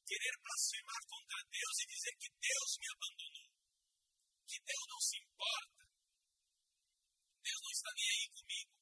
Querer 0.06 0.34
blasfemar 0.42 1.02
contra 1.06 1.38
Deus 1.46 1.76
e 1.78 1.86
dizer 1.86 2.14
que 2.18 2.30
Deus 2.42 2.70
me 2.78 2.88
abandonou. 2.90 3.50
Que 4.46 4.58
Deus 4.66 4.84
não 4.90 5.00
se 5.00 5.16
importa. 5.18 5.82
Deus 7.42 7.60
não 7.62 7.70
está 7.70 7.90
nem 7.94 8.08
aí 8.10 8.28
comigo. 8.34 8.72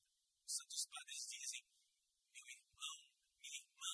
Os 0.44 0.54
santos 0.56 0.86
padres 0.88 1.26
dizem: 1.28 1.62
meu 2.32 2.46
irmão, 2.48 2.96
minha 3.40 3.60
irmã, 3.60 3.92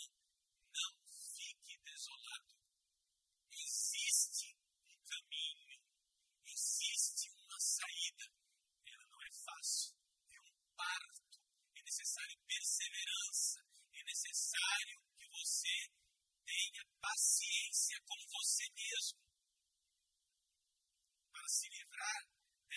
não 0.71 0.91
fique 1.35 1.79
desolado. 1.83 2.55
Existe 3.51 4.55
um 4.87 5.03
caminho 5.03 5.71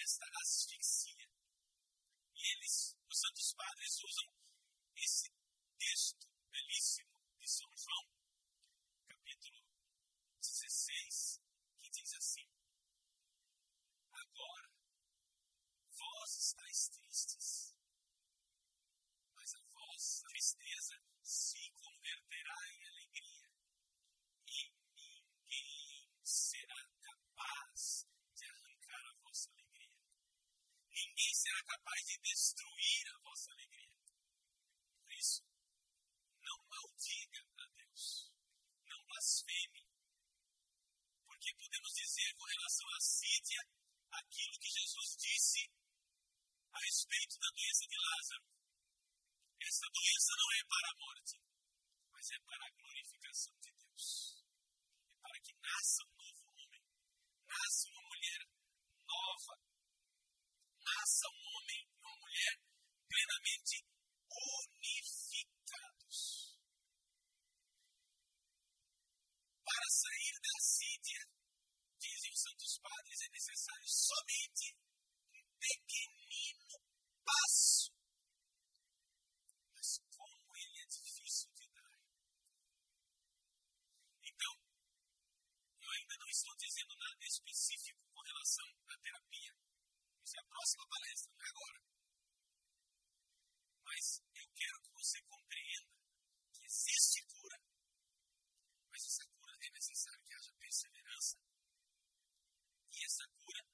esta 0.04 0.26
asfixia. 0.42 1.28
E 2.36 2.42
eles, 2.54 2.96
os 3.10 3.20
Santos 3.20 3.54
Padres, 3.56 4.04
usam 4.04 4.28
esse 4.98 5.32
texto 5.80 6.28
belíssimo 6.52 7.18
de 7.40 7.48
São 7.50 7.72
João, 7.78 8.06
capítulo 9.08 9.64
16, 10.42 11.42
que 11.80 11.90
diz 11.90 12.14
assim: 12.16 12.46
Agora, 14.12 14.70
vós 15.98 16.36
estáis 16.36 16.90
tristes, 16.90 17.76
mas 19.36 19.56
a 19.56 19.62
vossa 19.72 20.28
tristeza 20.28 21.02
se 21.24 21.72
converterá 21.72 22.60
em 22.76 22.88
alegria, 22.88 23.50
e 24.48 24.70
ninguém 25.00 26.12
será 26.26 26.90
capaz 27.02 28.06
de 28.36 28.46
arrancar 28.46 29.06
a 29.08 29.24
vossa 29.24 29.50
alegria. 29.50 29.64
Capaz 31.66 32.06
de 32.06 32.18
destruir 32.20 33.08
a 33.14 33.20
vossa 33.24 33.52
alegria. 33.52 33.98
Por 35.02 35.14
isso, 35.14 35.42
não 36.42 36.58
maldiga 36.70 37.42
a 37.58 37.66
Deus, 37.76 38.32
não 38.86 39.04
blasfeme, 39.06 39.88
porque 41.26 41.54
podemos 41.56 41.92
dizer 41.94 42.34
com 42.36 42.46
relação 42.46 42.88
à 42.90 43.00
Sídia 43.02 43.62
aquilo 44.12 44.60
que 44.60 44.70
Jesus 44.70 45.16
disse 45.18 45.72
a 46.72 46.80
respeito 46.80 47.40
da 47.40 47.50
doença 47.50 47.88
de 47.88 47.98
Lázaro. 47.98 48.46
Essa 49.62 49.88
doença 49.94 50.36
não 50.38 50.52
é 50.52 50.64
para 50.68 50.90
a 50.90 50.98
morte, 51.00 51.42
mas 52.12 52.32
é 52.32 52.40
para 52.40 52.66
a 52.68 52.72
glorificação 52.72 53.54
de 53.60 53.72
Deus. 53.72 54.44
É 55.10 55.16
para 55.22 55.40
que 55.40 55.54
nasça 55.54 56.04
um 56.04 56.14
novo 56.18 56.44
homem, 56.52 56.84
nasça 57.48 57.90
uma 57.90 58.04
mulher 58.04 58.48
nova, 59.08 59.56
nasça 60.84 61.28
um 61.30 61.42
homem 61.56 61.82
e 61.84 61.98
uma 61.98 62.16
mulher 62.18 62.60
plenamente 63.08 63.86
unificados. 64.74 66.20
Para 69.64 69.88
sair 69.90 70.40
da 70.42 70.60
sídia, 70.60 71.24
dizem 72.00 72.32
os 72.32 72.42
santos 72.42 72.80
padres, 72.80 73.22
é 73.22 73.30
necessário 73.30 73.88
somente 73.88 74.76
um 75.34 75.46
pequenino 75.58 76.78
passo. 77.24 77.94
Mas 79.74 79.98
como 80.10 80.56
ele 80.58 80.80
é 80.80 80.86
difícil 80.86 81.50
de 81.54 81.68
dar. 81.72 81.96
Então, 84.24 84.54
eu 85.82 85.92
ainda 85.92 86.18
não 86.18 86.28
estou 86.28 86.56
dizendo 86.58 86.96
nada 86.98 87.26
específico 87.26 88.02
com 88.14 88.22
relação 88.22 88.68
à 88.88 88.98
terapia. 88.98 89.56
Isso 90.24 90.38
é 90.38 90.40
a 90.40 90.46
próxima 90.46 90.88
palestra, 90.88 91.32
não 91.34 91.46
é 91.46 91.50
agora. 91.50 91.82
Mas 93.86 94.22
eu 94.36 94.48
quero 94.56 94.82
que 94.82 94.92
você 94.92 95.22
compreenda 95.24 95.94
que 96.54 96.66
existe 96.66 97.22
cura. 97.28 97.60
Mas 98.90 99.06
essa 99.06 99.26
cura 99.28 99.54
é 99.62 99.70
necessário 99.72 100.24
que 100.24 100.34
haja 100.34 100.54
perseverança. 100.60 101.38
E 102.94 103.06
essa 103.06 103.28
cura, 103.28 103.66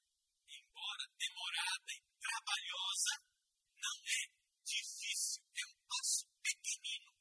embora 0.48 1.04
demorada 1.18 1.92
e 1.92 2.02
trabalhosa, 2.20 3.14
não 3.76 3.98
é 4.06 4.22
difícil. 4.64 5.42
É 5.56 5.66
um 5.66 5.78
passo 5.88 6.26
pequenino 6.42 7.12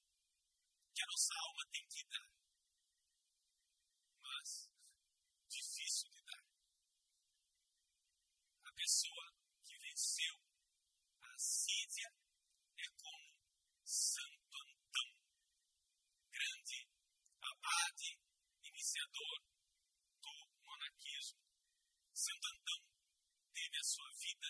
que 0.93 1.03
a 1.03 1.07
nossa 1.07 1.33
alma 1.39 1.63
tem 1.71 1.87
que 1.87 2.03
dar. 2.09 2.29
Mas 4.23 4.71
difícil 5.49 6.09
de 6.09 6.23
dar. 6.23 6.43
A 8.63 8.71
pessoa 8.73 9.33
que 9.65 9.77
venceu 9.77 10.35
a 11.21 11.33
assídia 11.35 12.09
é 12.77 12.87
como 12.95 13.35
Santo 13.83 14.55
Antão, 14.55 15.09
grande 16.31 16.87
abade, 17.41 18.19
iniciador 18.63 19.43
do 20.21 20.33
monaquismo. 20.63 21.39
Santo 22.13 22.47
Antão 22.47 22.79
teve 23.53 23.77
a 23.77 23.83
sua 23.83 24.11
vida 24.11 24.47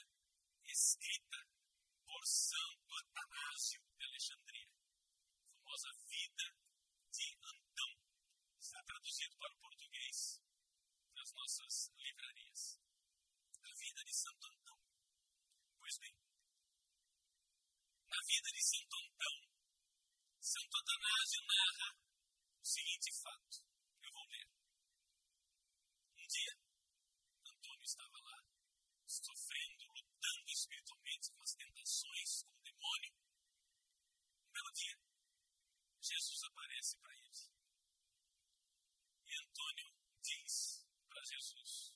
escrita 0.65 1.37
por 2.05 2.25
Santo 2.25 2.88
Atanásio 2.99 3.81
de 3.97 4.05
Alexandria. 4.05 4.69
A 4.69 5.69
famosa 5.69 5.89
vida 6.09 6.45
de 7.11 7.37
Antão. 7.43 7.91
Está 8.59 8.83
traduzido 8.83 9.35
para 9.37 9.53
o 9.53 9.59
português 9.59 10.41
nas 11.15 11.33
nossas 11.33 11.91
livrarias. 11.97 12.79
A 13.63 13.73
vida 13.73 14.03
de 14.03 14.13
Santo 14.13 14.47
Antão. 14.47 14.79
Pois 15.79 15.97
bem, 15.99 16.15
na 18.09 18.19
vida 18.25 18.49
de 18.51 18.63
Santo 18.63 18.95
Antão, 18.97 19.35
Santo 20.41 20.77
Atanásio 20.77 21.41
narra 21.45 21.97
o 22.59 22.65
seguinte 22.65 23.11
fato. 23.21 23.57
Eu 24.01 24.11
vou 24.11 24.27
ler. 24.27 24.47
Um 26.17 26.27
dia, 26.27 26.53
Antônio 27.45 27.83
estava 27.85 28.19
lá, 28.19 28.43
sofrendo, 29.05 29.85
lutando 29.85 30.49
espiritualmente 30.49 31.31
com 31.31 31.43
as 31.43 31.53
tentações, 31.53 32.43
com 32.43 32.57
o 32.57 32.61
demônio. 32.63 33.13
Um 34.41 34.51
belo 34.51 34.71
dia, 34.73 34.99
Jesus 36.01 36.43
aparece 36.43 36.97
para 36.97 37.13
ele. 37.13 37.29
E 39.27 39.43
Antônio 39.43 39.93
diz 40.23 40.85
para 41.07 41.23
Jesus, 41.23 41.93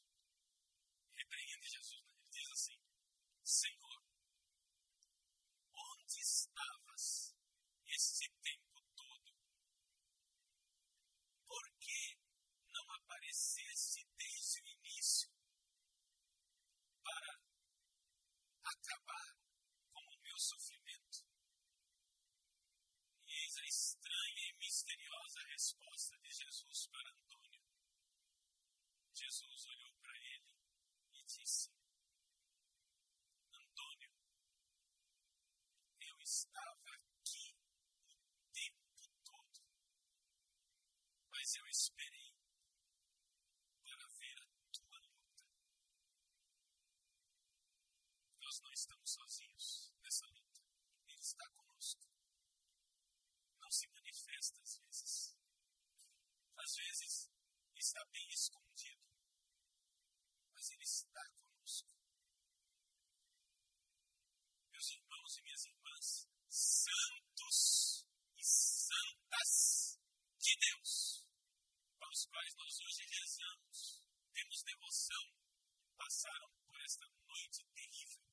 repreende 1.16 1.68
Jesus, 1.68 2.04
né? 2.04 2.14
ele 2.20 2.30
diz 2.30 2.52
assim: 2.52 2.80
Senhor, 3.44 4.04
onde 5.74 6.20
estavas 6.22 7.36
este 7.88 8.30
tempo 8.42 8.82
todo? 8.96 9.34
Por 11.48 11.78
que 11.80 12.18
não 12.70 12.92
apareceste 12.96 14.08
desde 14.18 14.62
o 14.62 14.68
início 14.68 15.32
para 17.04 17.42
acabar 18.64 19.38
com 19.92 20.02
o 20.02 20.22
meu 20.22 20.38
sofrimento? 20.38 21.26
E 23.28 23.34
eis 23.34 23.58
a 23.58 23.66
estranha 23.66 24.50
e 24.50 24.58
misteriosa 24.58 25.43
resposta 25.54 26.18
de 26.18 26.32
Jesus 26.32 26.88
para 26.88 27.12
Antônio. 27.12 27.62
Jesus 29.14 29.66
olhou 29.68 29.94
para 30.02 30.18
ele 30.18 30.58
e 31.14 31.24
disse: 31.26 31.70
Antônio, 33.54 34.12
eu 36.02 36.20
estava 36.22 36.92
aqui 36.96 37.56
o 38.10 38.52
tempo 38.52 39.12
todo, 39.24 39.62
mas 41.30 41.56
eu 41.56 41.68
esperei 41.68 42.34
para 43.84 44.08
ver 44.08 44.40
a 44.42 44.48
tua 44.72 44.98
luta. 44.98 45.46
Nós 48.42 48.60
não 48.62 48.74
estamos 48.74 49.12
sozinhos 49.12 49.94
nessa 50.02 50.26
luta. 50.26 50.62
Ele 51.08 51.20
está 51.20 51.48
conosco. 51.52 52.02
Não 53.62 53.70
se 53.70 53.88
manifesta 53.90 54.62
às 54.64 54.78
vezes. 54.78 55.38
Às 56.58 56.76
vezes 56.76 57.30
está 57.76 58.03
bem 58.14 58.28
escondido, 58.30 59.02
mas 60.54 60.70
ele 60.70 60.84
está 60.84 61.24
conosco. 61.32 61.90
Meus 64.72 64.90
irmãos 64.92 65.38
e 65.38 65.42
minhas 65.42 65.66
irmãs, 65.66 66.30
santos 66.48 68.08
e 68.38 68.44
santas 68.44 70.00
de 70.38 70.56
Deus, 70.60 71.28
para 71.98 72.10
os 72.10 72.26
quais 72.28 72.56
nós 72.56 72.80
hoje 72.82 73.04
rezamos, 73.20 74.04
temos 74.32 74.64
devoção, 74.64 75.34
passaram 75.98 76.54
por 76.68 76.80
esta 76.82 77.08
noite 77.08 77.66
terrível. 77.74 78.24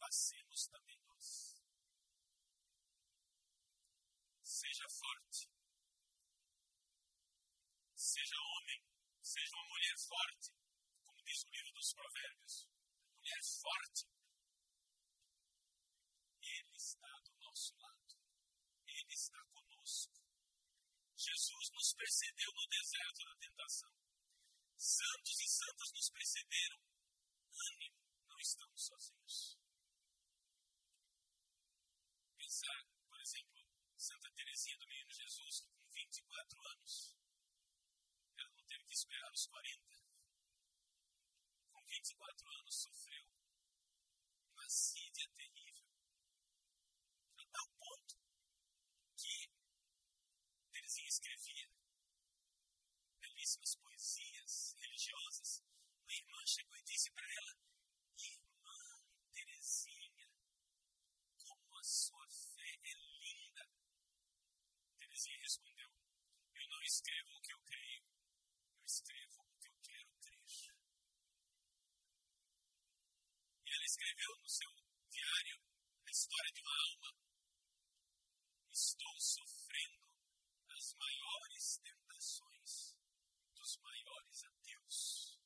Passemos 0.00 0.66
também 0.66 0.98
nós. 1.02 1.60
Seja 4.42 4.88
forte. 4.88 5.48
Seja 7.94 8.36
homem, 8.36 8.82
seja 9.30 9.54
uma 9.54 9.68
mulher 9.68 9.96
forte, 9.96 10.50
como 11.06 11.22
diz 11.22 11.44
o 11.44 11.50
livro 11.50 11.72
dos 11.72 11.92
Provérbios. 11.94 12.66
Mulher 13.14 13.42
forte. 13.62 14.02
Ele 16.42 16.74
está 16.74 17.20
do 17.22 17.38
nosso 17.38 17.76
lado. 17.78 18.14
Ele 18.88 19.14
está 19.14 19.38
conosco. 19.54 20.18
Jesus 21.14 21.70
nos 21.70 21.94
precedeu 21.94 22.50
no 22.56 22.66
deserto 22.66 23.24
da 23.24 23.36
tentação. 23.36 23.94
Santos 24.76 25.38
e 25.38 25.48
santas 25.48 25.92
nos 25.92 26.10
precederam. 26.10 26.80
Ânimo, 27.54 28.02
não 28.26 28.38
estamos 28.40 28.82
sozinhos. 28.82 29.58
Pensar, 32.36 32.82
por 33.06 33.20
exemplo, 33.20 33.62
Santa 33.96 34.32
Teresinha 34.32 34.78
do 34.78 34.88
Menino 34.88 35.12
Jesus, 35.12 35.60
com 35.60 35.88
24 35.92 36.66
anos, 36.66 37.19
que 38.90 38.96
esperar 38.96 39.30
os 39.32 39.46
40 39.46 39.80
24 41.90 42.48
anos, 42.60 42.74
sofreu 42.74 43.24
uma 44.52 44.68
sídia 44.68 45.28
terrível. 45.30 45.86
A 47.36 47.46
tal 47.46 47.68
ponto 47.78 48.18
que 49.16 49.50
Terezinha 50.72 51.08
escrevia 51.08 51.70
belíssimas 53.20 53.76
poesias 53.76 54.74
religiosas. 54.80 55.64
Uma 56.02 56.14
irmã 56.14 56.46
chegou 56.46 56.76
e 56.76 56.82
disse 56.82 57.10
para 57.12 57.26
ela: 57.26 57.56
Irmã 58.18 59.02
Terezinha, 59.32 60.28
como 61.38 61.78
a 61.78 61.82
sua 61.84 62.28
fé 62.28 62.80
é 62.82 62.94
linda. 62.94 63.68
Terezinha 64.98 65.38
respondeu: 65.38 65.90
Eu 66.54 66.68
não 66.68 66.82
escrevo 66.82 67.36
o 67.36 67.40
que 67.40 67.52
eu 67.52 67.60
creio, 67.60 68.19
escrevo 69.00 69.40
o 69.40 69.58
que 69.58 69.68
eu 69.68 69.76
quero 69.80 70.12
crer. 70.20 70.44
E 73.64 73.72
ela 73.72 73.84
escreveu 73.84 74.36
no 74.36 74.48
seu 74.48 74.70
diário 75.08 75.58
a 76.06 76.10
história 76.10 76.52
de 76.52 76.60
uma 76.60 76.76
alma. 76.90 77.10
Estou 78.70 79.20
sofrendo 79.20 80.06
as 80.68 80.94
maiores 80.94 81.80
tentações 81.82 82.96
dos 83.54 83.78
maiores 83.80 84.44
ateus. 84.44 85.40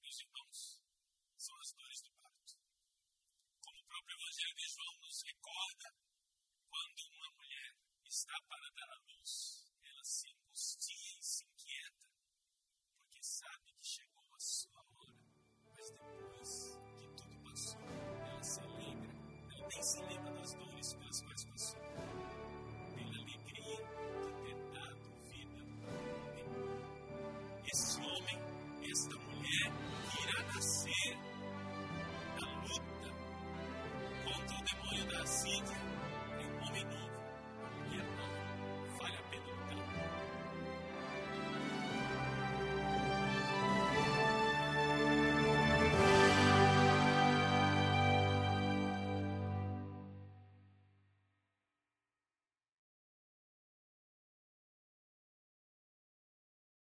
Meus 0.00 0.20
irmãos, 0.20 0.80
são 1.36 1.60
as 1.60 1.72
dores 1.72 2.00
do 2.00 2.12
parto. 2.22 2.56
Como 3.60 3.80
o 3.80 3.86
próprio 3.86 4.16
Evangelho 4.16 4.56
de 4.56 4.68
João 4.68 4.98
nos 4.98 5.22
recorda, 5.22 5.94
quando 6.70 7.00
uma 7.12 7.30
mulher 7.36 7.76
está 8.06 8.40
para 8.48 8.70
dar 8.70 8.90
à 8.90 8.98
luz, 9.12 9.65
angustia 10.56 11.18
e 11.20 11.22
se 11.22 11.44
inquieta, 11.44 12.08
porque 12.96 13.22
sabe 13.22 13.74
que 13.76 13.86
chegou 13.86 14.24
a 14.34 14.40
sua 14.40 14.80
hora. 14.80 15.14
Mas 15.66 15.90
depois 15.90 16.25